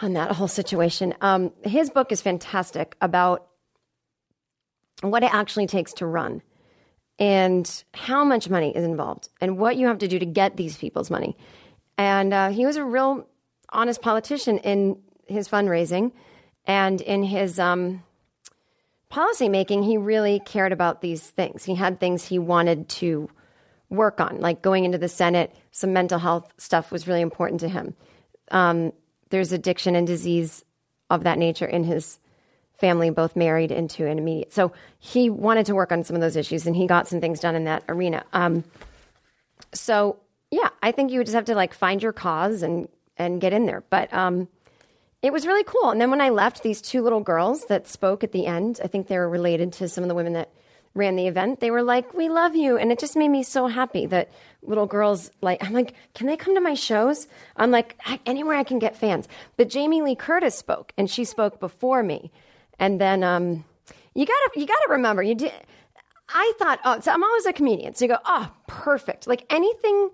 [0.01, 1.15] on that whole situation.
[1.21, 3.47] Um his book is fantastic about
[5.03, 6.43] what it actually takes to run
[7.19, 10.77] and how much money is involved and what you have to do to get these
[10.77, 11.37] people's money.
[11.97, 13.27] And uh, he was a real
[13.71, 16.13] honest politician in his fundraising
[16.65, 18.03] and in his um,
[19.09, 19.83] policy making.
[19.83, 21.65] He really cared about these things.
[21.65, 23.29] He had things he wanted to
[23.91, 25.55] work on, like going into the Senate.
[25.73, 27.95] Some mental health stuff was really important to him.
[28.51, 28.93] Um,
[29.31, 30.65] there's addiction and disease
[31.11, 32.19] of that nature in his
[32.79, 34.53] family, both married into an immediate.
[34.53, 37.41] So he wanted to work on some of those issues, and he got some things
[37.41, 38.25] done in that arena.
[38.33, 38.65] Um,
[39.73, 40.17] so
[40.51, 43.67] yeah, I think you just have to like find your cause and and get in
[43.67, 43.83] there.
[43.91, 44.49] But um,
[45.23, 45.91] it was really cool.
[45.91, 48.87] And then when I left, these two little girls that spoke at the end, I
[48.87, 50.51] think they were related to some of the women that
[50.95, 51.61] ran the event.
[51.61, 54.31] They were like, "We love you," and it just made me so happy that
[54.63, 55.63] little girls like.
[55.65, 57.27] I'm like, "Can they come to my shows?"
[57.57, 59.29] I'm like, anywhere I can get fans.
[59.57, 62.31] But Jamie Lee Curtis spoke, and she spoke before me.
[62.79, 63.65] And then um,
[64.15, 65.53] you gotta you gotta remember you did.
[66.29, 67.95] I thought, oh, so I'm always a comedian.
[67.95, 69.27] So you go, oh, perfect.
[69.27, 70.11] Like anything,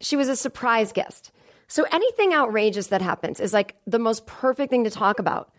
[0.00, 1.32] she was a surprise guest.
[1.68, 5.50] So anything outrageous that happens is like the most perfect thing to talk about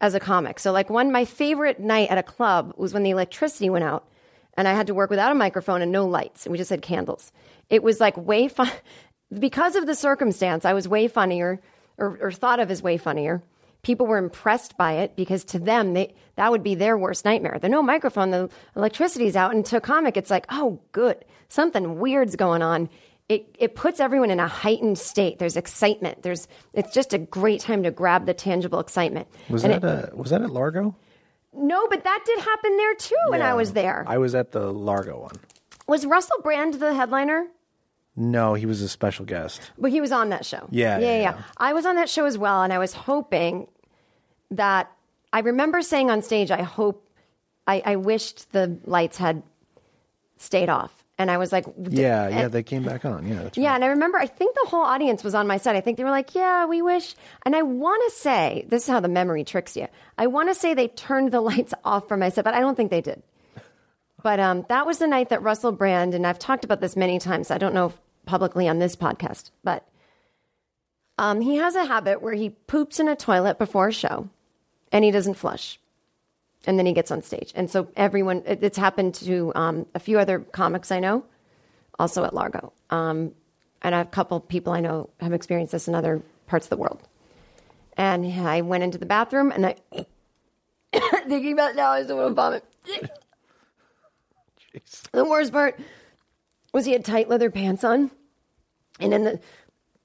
[0.00, 0.58] as a comic.
[0.58, 4.08] So like one, my favorite night at a club was when the electricity went out
[4.56, 6.82] and I had to work without a microphone and no lights and we just had
[6.82, 7.30] candles.
[7.70, 8.70] It was like way fun.
[9.36, 11.60] Because of the circumstance, I was way funnier
[11.98, 13.42] or, or thought of as way funnier
[13.84, 17.58] people were impressed by it because to them they that would be their worst nightmare.
[17.60, 22.00] The no microphone, the electricity's out, and to a comic, it's like, oh, good, something
[22.00, 22.88] weird's going on.
[23.28, 25.38] It it puts everyone in a heightened state.
[25.38, 26.22] There's excitement.
[26.22, 29.28] There's it's just a great time to grab the tangible excitement.
[29.48, 30.96] Was And that it- uh, was that at Largo?
[31.56, 31.86] no?
[31.88, 34.04] But that did happen there too when I was there.
[34.08, 35.36] I was at the Largo one.
[35.86, 37.46] was Russell Brand the headliner?
[38.16, 39.60] No, he was a special guest.
[39.76, 40.68] But he was on that show.
[40.70, 41.20] Yeah, yeah, yeah, yeah.
[41.36, 41.42] yeah.
[41.56, 43.66] I was on that show as well, and I was hoping
[44.56, 44.90] that
[45.32, 47.08] I remember saying on stage, I hope,
[47.66, 49.42] I, I wished the lights had
[50.36, 50.92] stayed off.
[51.16, 53.26] And I was like, Yeah, yeah, they came back on.
[53.26, 53.74] Yeah, that's yeah, right.
[53.76, 55.76] and I remember, I think the whole audience was on my side.
[55.76, 57.14] I think they were like, yeah, we wish.
[57.46, 59.86] And I want to say, this is how the memory tricks you.
[60.18, 62.74] I want to say they turned the lights off for my set, but I don't
[62.74, 63.22] think they did.
[64.24, 67.18] But um, that was the night that Russell Brand, and I've talked about this many
[67.20, 67.50] times.
[67.50, 69.86] I don't know if publicly on this podcast, but
[71.18, 74.28] um, he has a habit where he poops in a toilet before a show
[74.94, 75.78] and he doesn't flush.
[76.66, 77.52] And then he gets on stage.
[77.54, 81.24] And so everyone, it, it's happened to um, a few other comics I know,
[81.98, 82.72] also at Largo.
[82.88, 83.32] Um,
[83.82, 87.02] and a couple people I know have experienced this in other parts of the world.
[87.98, 89.76] And I went into the bathroom and I,
[91.28, 92.64] thinking about it now, I just want to vomit.
[95.12, 95.78] The worst part
[96.72, 98.10] was he had tight leather pants on.
[98.98, 99.22] And then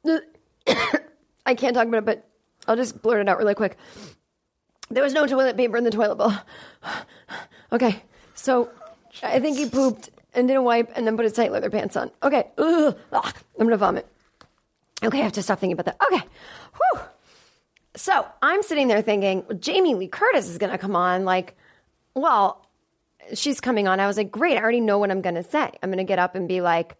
[0.03, 0.23] the,
[0.65, 1.01] the
[1.45, 2.29] I can't talk about it, but
[2.67, 3.77] I'll just blurt it out really quick.
[4.91, 6.33] There was no toilet paper in the toilet bowl.
[7.71, 8.69] okay, so
[9.21, 12.11] I think he pooped and didn't wipe and then put his tight leather pants on.
[12.23, 12.95] Okay, Ugh.
[13.11, 14.07] I'm gonna vomit.
[15.03, 15.97] Okay, I have to stop thinking about that.
[16.11, 16.25] Okay,
[16.75, 17.01] whew.
[17.95, 21.25] So I'm sitting there thinking, Jamie Lee Curtis is gonna come on.
[21.25, 21.55] Like,
[22.15, 22.65] well,
[23.33, 23.99] she's coming on.
[23.99, 25.71] I was like, great, I already know what I'm gonna say.
[25.83, 26.95] I'm gonna get up and be like,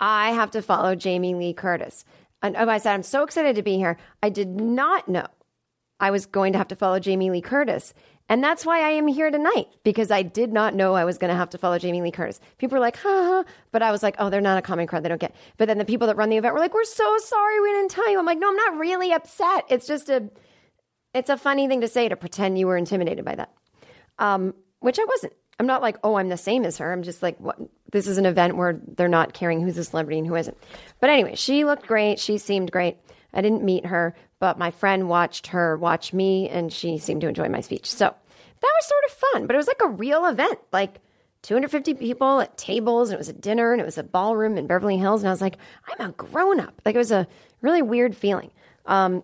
[0.00, 2.04] I have to follow Jamie Lee Curtis.
[2.42, 3.96] And oh, I said, I'm so excited to be here.
[4.22, 5.28] I did not know
[6.02, 7.94] I was going to have to follow Jamie Lee Curtis.
[8.28, 11.30] And that's why I am here tonight, because I did not know I was going
[11.30, 12.40] to have to follow Jamie Lee Curtis.
[12.58, 13.44] People were like, ha.
[13.70, 15.04] But I was like, oh, they're not a common crowd.
[15.04, 15.34] They don't get.
[15.58, 17.92] But then the people that run the event were like, we're so sorry we didn't
[17.92, 18.18] tell you.
[18.18, 19.66] I'm like, no, I'm not really upset.
[19.68, 20.28] It's just a,
[21.14, 23.52] it's a funny thing to say to pretend you were intimidated by that.
[24.18, 25.34] Um, which I wasn't.
[25.60, 26.92] I'm not like, oh, I'm the same as her.
[26.92, 27.58] I'm just like, what?
[27.92, 30.56] This is an event where they're not caring who's a celebrity and who isn't.
[30.98, 32.18] But anyway, she looked great.
[32.18, 32.96] She seemed great.
[33.34, 37.28] I didn't meet her, but my friend watched her watch me and she seemed to
[37.28, 37.88] enjoy my speech.
[37.88, 40.58] So that was sort of fun, but it was like a real event.
[40.72, 41.00] Like
[41.42, 44.66] 250 people at tables, and it was a dinner, and it was a ballroom in
[44.66, 45.22] Beverly Hills.
[45.22, 46.74] And I was like, I'm a grown up.
[46.84, 47.28] Like it was a
[47.60, 48.50] really weird feeling.
[48.86, 49.22] Um,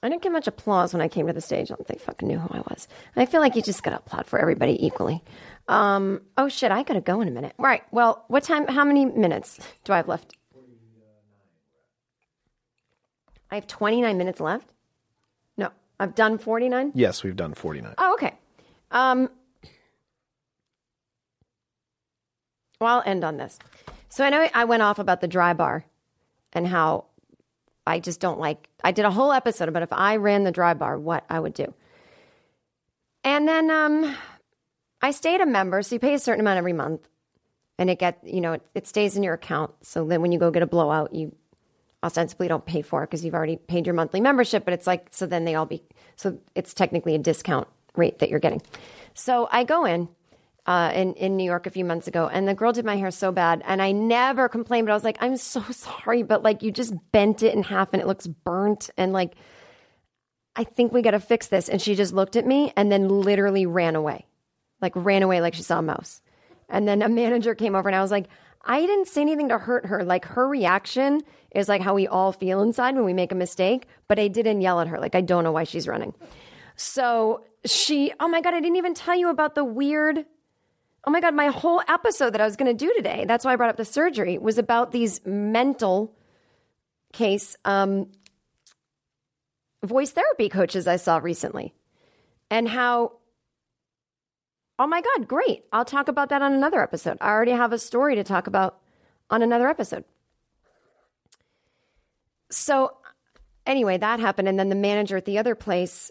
[0.00, 1.68] I didn't get much applause when I came to the stage.
[1.68, 2.86] I don't think they fucking knew who I was.
[3.16, 5.24] I feel like you just got to applaud for everybody equally.
[5.66, 7.54] Um, oh shit, I gotta go in a minute.
[7.58, 7.82] Right.
[7.90, 8.68] Well, what time?
[8.68, 10.36] How many minutes do I have left?
[13.50, 14.72] I have 29 minutes left.
[15.56, 15.70] No,
[16.00, 16.92] I've done 49.
[16.94, 17.94] Yes, we've done 49.
[17.98, 18.34] Oh, okay.
[18.90, 19.28] Um,
[22.80, 23.58] well, I'll end on this.
[24.08, 25.84] So I know I went off about the dry bar
[26.52, 27.04] and how
[27.86, 28.68] I just don't like.
[28.82, 31.54] I did a whole episode about if I ran the dry bar, what I would
[31.54, 31.72] do.
[33.22, 34.16] And then um,
[35.02, 37.08] I stayed a member, so you pay a certain amount every month,
[37.78, 39.72] and it get you know it, it stays in your account.
[39.82, 41.34] So then when you go get a blowout, you
[42.02, 44.64] ostensibly don't pay for because you've already paid your monthly membership.
[44.64, 45.82] But it's like so then they all be
[46.16, 48.62] so it's technically a discount rate that you're getting.
[49.14, 50.08] So I go in.
[50.66, 53.12] Uh, in in New York a few months ago, and the girl did my hair
[53.12, 56.60] so bad, and I never complained, but I was like, I'm so sorry, but like
[56.64, 59.36] you just bent it in half, and it looks burnt, and like
[60.56, 61.68] I think we got to fix this.
[61.68, 64.26] And she just looked at me and then literally ran away,
[64.80, 66.22] like ran away like she saw a mouse.
[66.68, 68.26] And then a manager came over and I was like,
[68.66, 70.04] I didn't say anything to hurt her.
[70.04, 71.22] Like her reaction
[71.54, 74.60] is like how we all feel inside when we make a mistake, but I didn't
[74.60, 74.98] yell at her.
[74.98, 76.12] Like I don't know why she's running.
[76.74, 80.26] So she, oh my God, I didn't even tell you about the weird.
[81.04, 83.52] Oh my God, my whole episode that I was going to do today, that's why
[83.52, 86.12] I brought up the surgery, was about these mental
[87.12, 88.08] case um,
[89.84, 91.74] voice therapy coaches I saw recently
[92.50, 93.12] and how,
[94.78, 95.64] oh my God, great.
[95.72, 97.18] I'll talk about that on another episode.
[97.20, 98.78] I already have a story to talk about
[99.30, 100.04] on another episode.
[102.50, 102.96] So,
[103.66, 104.48] anyway, that happened.
[104.48, 106.10] And then the manager at the other place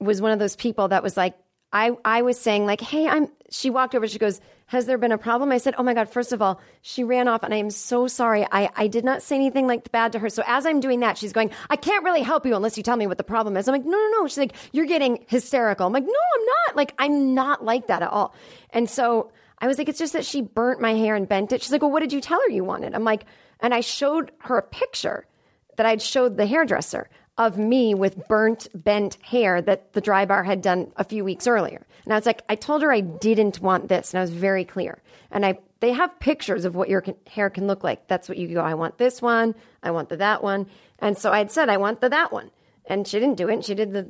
[0.00, 1.34] was one of those people that was like,
[1.74, 5.12] I, I was saying, like, hey, I'm, she walked over, she goes, has there been
[5.12, 5.52] a problem?
[5.52, 8.06] I said, oh my God, first of all, she ran off and I am so
[8.06, 8.46] sorry.
[8.50, 10.30] I, I did not say anything like bad to her.
[10.30, 12.96] So as I'm doing that, she's going, I can't really help you unless you tell
[12.96, 13.68] me what the problem is.
[13.68, 14.26] I'm like, no, no, no.
[14.26, 15.86] She's like, you're getting hysterical.
[15.86, 16.76] I'm like, no, I'm not.
[16.76, 18.34] Like, I'm not like that at all.
[18.70, 21.60] And so I was like, it's just that she burnt my hair and bent it.
[21.60, 22.94] She's like, well, what did you tell her you wanted?
[22.94, 23.26] I'm like,
[23.60, 25.26] and I showed her a picture
[25.76, 30.44] that I'd showed the hairdresser of me with burnt, bent hair that the dry bar
[30.44, 31.84] had done a few weeks earlier.
[32.04, 34.64] And I was like, I told her I didn't want this, and I was very
[34.64, 35.02] clear.
[35.30, 38.06] And I, they have pictures of what your hair can look like.
[38.06, 38.60] That's what you go.
[38.60, 39.54] I want this one.
[39.82, 40.66] I want the that one.
[41.00, 42.50] And so I had said I want the that one,
[42.86, 43.64] and she didn't do it.
[43.64, 44.08] She did the,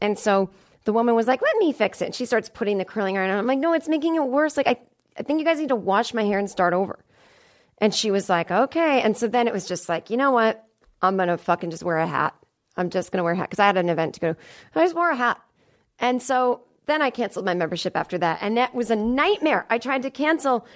[0.00, 0.50] and so
[0.84, 3.30] the woman was like, "Let me fix it." And she starts putting the curling iron
[3.30, 3.38] on.
[3.38, 4.56] I'm like, "No, it's making it worse.
[4.56, 4.78] Like I,
[5.18, 6.98] I think you guys need to wash my hair and start over."
[7.78, 10.64] And she was like, "Okay." And so then it was just like, you know what?
[11.02, 12.34] I'm gonna fucking just wear a hat.
[12.76, 14.32] I'm just going to wear a hat because I had an event to go.
[14.32, 14.38] to.
[14.74, 15.40] I just wore a hat.
[15.98, 18.38] And so then I canceled my membership after that.
[18.40, 19.66] And that was a nightmare.
[19.70, 20.66] I tried to cancel.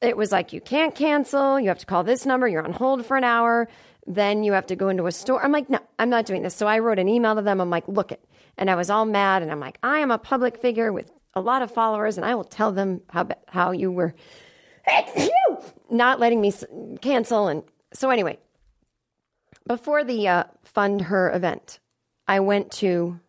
[0.00, 1.60] It was like, you can't cancel.
[1.60, 2.48] You have to call this number.
[2.48, 3.68] You're on hold for an hour.
[4.06, 5.44] Then you have to go into a store.
[5.44, 6.54] I'm like, no, I'm not doing this.
[6.54, 7.60] So I wrote an email to them.
[7.60, 8.24] I'm like, look it.
[8.56, 9.42] And I was all mad.
[9.42, 12.34] And I'm like, I am a public figure with a lot of followers and I
[12.34, 14.14] will tell them how, how you were
[15.90, 16.52] not letting me
[17.00, 17.48] cancel.
[17.48, 18.38] And so, anyway,
[19.70, 21.78] before the uh, fund her event,
[22.26, 23.20] I went to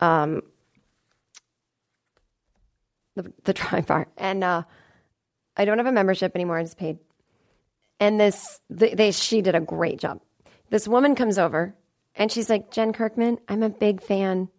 [0.00, 0.42] um,
[3.16, 4.64] the, the dry bar, and uh,
[5.56, 6.58] I don't have a membership anymore.
[6.58, 6.98] I just paid.
[8.00, 10.20] And this, they, they, she did a great job.
[10.68, 11.74] This woman comes over,
[12.14, 14.50] and she's like, Jen Kirkman, I'm a big fan.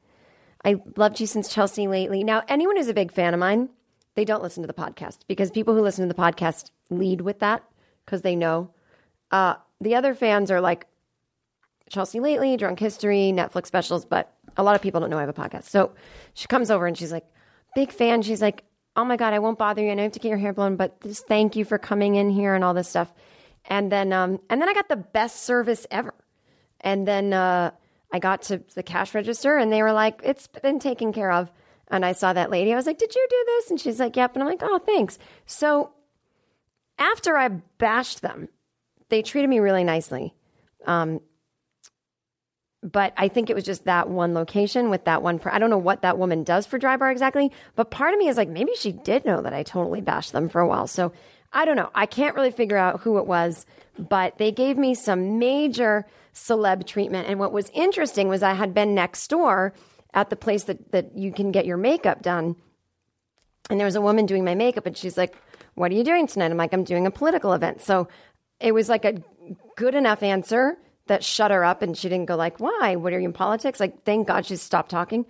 [0.66, 2.24] I loved you since Chelsea lately.
[2.24, 3.70] Now, anyone who's a big fan of mine,
[4.16, 7.38] they don't listen to the podcast because people who listen to the podcast lead with
[7.42, 7.64] that
[8.04, 8.72] because they know.
[9.30, 10.88] Uh, the other fans are like
[11.90, 15.30] Chelsea lately, Drunk History, Netflix specials, but a lot of people don't know I have
[15.30, 15.66] a podcast.
[15.66, 15.92] So
[16.34, 17.26] she comes over and she's like,
[17.76, 18.22] big fan.
[18.22, 18.64] She's like,
[18.96, 19.92] oh my God, I won't bother you.
[19.92, 22.16] I know you have to get your hair blown, but just thank you for coming
[22.16, 23.12] in here and all this stuff.
[23.66, 26.14] And then, um, and then I got the best service ever.
[26.82, 27.72] And then uh,
[28.12, 31.52] I got to the cash register and they were like, it's been taken care of.
[31.88, 32.74] And I saw that lady.
[32.74, 33.70] I was like, did you do this?
[33.70, 34.34] And she's like, yep.
[34.34, 35.18] And I'm like, oh, thanks.
[35.46, 35.92] So
[36.98, 38.50] after I bashed them,
[39.14, 40.34] they treated me really nicely.
[40.88, 41.22] Um,
[42.82, 45.40] but I think it was just that one location with that one.
[45.46, 48.28] I don't know what that woman does for Dry Bar exactly, but part of me
[48.28, 50.88] is like, maybe she did know that I totally bashed them for a while.
[50.88, 51.14] So
[51.52, 51.92] I don't know.
[51.94, 53.68] I can't really figure out who it was,
[54.00, 57.30] but they gave me some major celeb treatment.
[57.30, 59.76] And what was interesting was I had been next door
[60.16, 62.56] at the place that, that you can get your makeup done.
[63.70, 65.36] And there was a woman doing my makeup, and she's like,
[65.76, 66.52] What are you doing tonight?
[66.52, 67.82] I'm like, I'm doing a political event.
[67.82, 68.10] So
[68.60, 69.22] it was like a
[69.76, 70.78] good enough answer
[71.08, 72.96] that shut her up, and she didn't go, like, Why?
[72.96, 73.80] What are you in politics?
[73.80, 75.26] Like, thank God she stopped talking.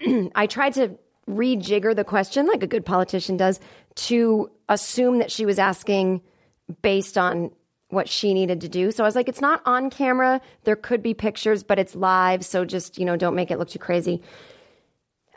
[0.34, 0.96] I tried to
[1.28, 3.60] rejigger the question like a good politician does
[3.94, 6.20] to assume that she was asking
[6.82, 7.50] based on
[7.88, 8.90] what she needed to do.
[8.92, 10.40] So I was like, it's not on camera.
[10.64, 12.44] There could be pictures, but it's live.
[12.44, 14.22] So just, you know, don't make it look too crazy.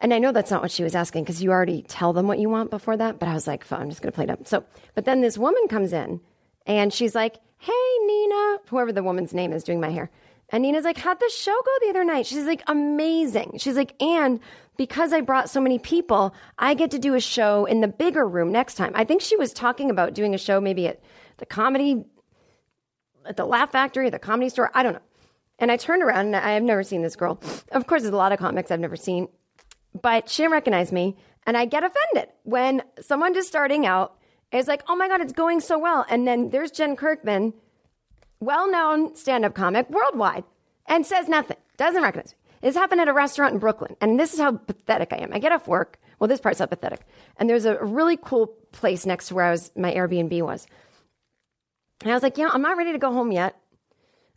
[0.01, 2.37] And I know that's not what she was asking because you already tell them what
[2.37, 3.19] you want before that.
[3.19, 4.47] But I was like, I'm just going to play it up.
[4.47, 4.63] So,
[4.95, 6.19] but then this woman comes in
[6.65, 10.09] and she's like, hey, Nina, whoever the woman's name is doing my hair.
[10.49, 12.25] And Nina's like, how'd the show go the other night?
[12.25, 13.57] She's like, amazing.
[13.57, 14.39] She's like, and
[14.77, 18.27] because I brought so many people, I get to do a show in the bigger
[18.27, 18.91] room next time.
[18.95, 21.01] I think she was talking about doing a show maybe at
[21.37, 22.05] the comedy,
[23.25, 24.69] at the Laugh Factory, the comedy store.
[24.73, 25.01] I don't know.
[25.59, 27.39] And I turned around and I have never seen this girl.
[27.71, 29.29] Of course, there's a lot of comics I've never seen,
[29.99, 31.17] but she didn't recognize me.
[31.45, 34.17] And I get offended when someone just starting out
[34.53, 36.05] is like, oh my God, it's going so well.
[36.09, 37.53] And then there's Jen Kirkman,
[38.39, 40.43] well known stand up comic worldwide,
[40.85, 42.37] and says nothing, doesn't recognize me.
[42.61, 43.95] This happened at a restaurant in Brooklyn.
[43.99, 45.33] And this is how pathetic I am.
[45.33, 45.99] I get off work.
[46.19, 47.01] Well, this part's not pathetic.
[47.37, 50.65] And there's a really cool place next to where I was, my Airbnb was.
[52.01, 53.55] And I was like, you know, I'm not ready to go home yet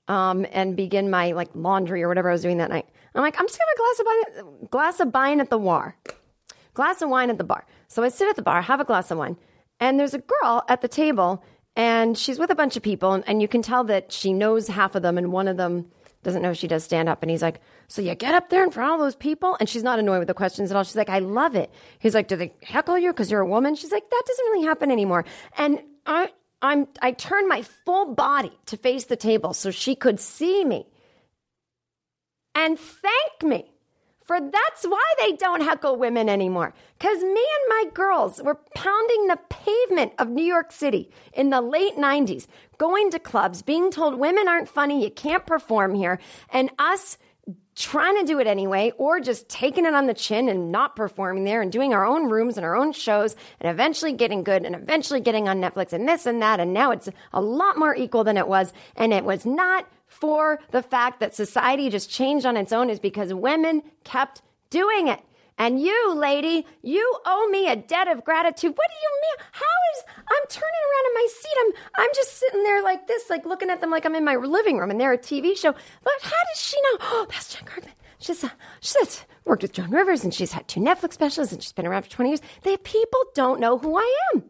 [0.08, 2.86] um, and begin my like laundry or whatever I was doing that night.
[3.14, 5.58] I'm like, I'm just gonna have a glass of wine, glass of wine at the
[5.58, 5.96] bar,
[6.74, 7.64] glass of wine at the bar.
[7.88, 9.36] So I sit at the bar, have a glass of wine,
[9.80, 13.24] and there's a girl at the table, and she's with a bunch of people, and,
[13.28, 15.90] and you can tell that she knows half of them, and one of them
[16.22, 17.22] doesn't know she does stand up.
[17.22, 19.56] And he's like, So you get up there in front of all those people?
[19.60, 20.82] And she's not annoyed with the questions at all.
[20.82, 21.70] She's like, I love it.
[22.00, 23.76] He's like, Do they heckle you because you're a woman?
[23.76, 25.24] She's like, That doesn't really happen anymore.
[25.56, 30.18] And I, I'm, I turned my full body to face the table so she could
[30.18, 30.86] see me
[32.56, 33.70] and thank me
[34.26, 36.74] for that's why they don't heckle women anymore.
[36.98, 41.60] Because me and my girls were pounding the pavement of New York City in the
[41.60, 46.18] late 90s, going to clubs, being told women aren't funny, you can't perform here,
[46.50, 47.18] and us
[47.76, 51.44] trying to do it anyway, or just taking it on the chin and not performing
[51.44, 54.74] there and doing our own rooms and our own shows and eventually getting good and
[54.74, 56.58] eventually getting on Netflix and this and that.
[56.58, 58.72] And now it's a lot more equal than it was.
[58.96, 62.98] And it was not for the fact that society just changed on its own is
[62.98, 65.20] because women kept doing it.
[65.58, 68.72] And you, lady, you owe me a debt of gratitude.
[68.76, 69.46] What do you mean?
[69.52, 71.56] How is I'm turning around in my seat?
[71.60, 74.36] I'm I'm just sitting there like this, like looking at them like I'm in my
[74.36, 75.72] living room and they're a TV show.
[75.72, 76.98] But how does she know?
[77.00, 77.94] Oh, that's Jen Kirkman.
[78.18, 78.50] She's uh,
[78.80, 82.02] she's worked with Joan Rivers and she's had two Netflix specials and she's been around
[82.02, 82.42] for 20 years.
[82.62, 84.44] They people don't know who I am.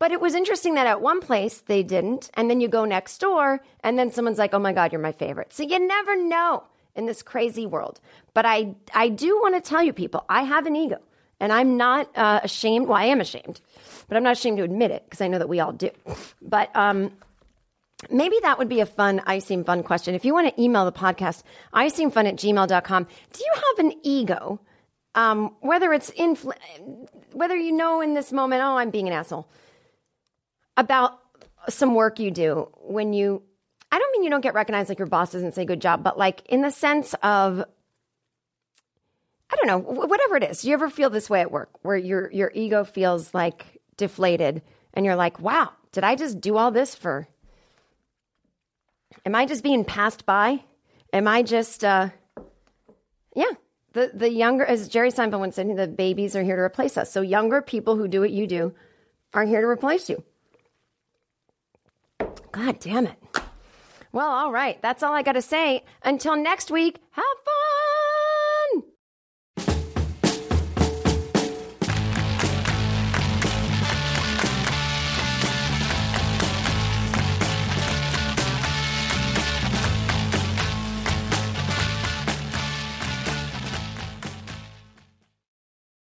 [0.00, 3.18] But it was interesting that at one place they didn't, and then you go next
[3.18, 6.64] door, and then someone's like, "Oh my God, you're my favorite." So you never know
[6.98, 8.00] in this crazy world.
[8.34, 10.98] But I, I do want to tell you, people, I have an ego,
[11.40, 12.88] and I'm not uh, ashamed.
[12.88, 13.60] Well, I am ashamed,
[14.08, 15.90] but I'm not ashamed to admit it because I know that we all do.
[16.42, 17.12] But um,
[18.10, 20.14] maybe that would be a fun I seem fun question.
[20.14, 21.42] If you want to email the podcast,
[21.72, 23.06] I seem fun at gmail.com.
[23.32, 24.60] Do you have an ego?
[25.14, 26.56] Um, whether it's infl-
[27.32, 29.48] whether you know in this moment, oh, I'm being an asshole
[30.76, 31.18] about
[31.68, 33.42] some work you do when you
[33.90, 36.18] I don't mean you don't get recognized like your boss doesn't say good job, but
[36.18, 37.64] like in the sense of
[39.50, 40.60] I don't know, whatever it is.
[40.60, 44.62] Do you ever feel this way at work where your your ego feels like deflated
[44.94, 47.28] and you're like, wow, did I just do all this for?
[49.24, 50.64] Am I just being passed by?
[51.12, 52.10] Am I just, uh,
[53.34, 53.50] yeah.
[53.92, 57.10] The, the younger, as Jerry Seinfeld once said, the babies are here to replace us.
[57.10, 58.74] So younger people who do what you do
[59.34, 60.22] are here to replace you.
[62.52, 63.16] God damn it.
[64.18, 64.82] Well, all right.
[64.82, 65.84] That's all I got to say.
[66.02, 67.87] Until next week, have fun.